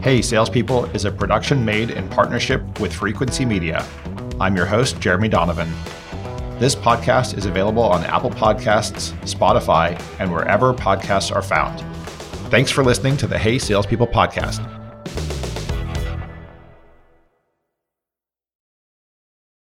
Hey 0.03 0.23
Salespeople 0.23 0.85
is 0.95 1.05
a 1.05 1.11
production 1.11 1.63
made 1.63 1.91
in 1.91 2.09
partnership 2.09 2.79
with 2.79 2.91
Frequency 2.91 3.45
Media. 3.45 3.85
I'm 4.39 4.55
your 4.55 4.65
host, 4.65 4.99
Jeremy 4.99 5.29
Donovan. 5.29 5.71
This 6.57 6.75
podcast 6.75 7.37
is 7.37 7.45
available 7.45 7.83
on 7.83 8.03
Apple 8.05 8.31
Podcasts, 8.31 9.13
Spotify, 9.21 10.01
and 10.19 10.31
wherever 10.31 10.73
podcasts 10.73 11.33
are 11.33 11.43
found. 11.43 11.79
Thanks 12.49 12.71
for 12.71 12.83
listening 12.83 13.15
to 13.17 13.27
the 13.27 13.37
Hey 13.37 13.59
Salespeople 13.59 14.07
podcast. 14.07 14.80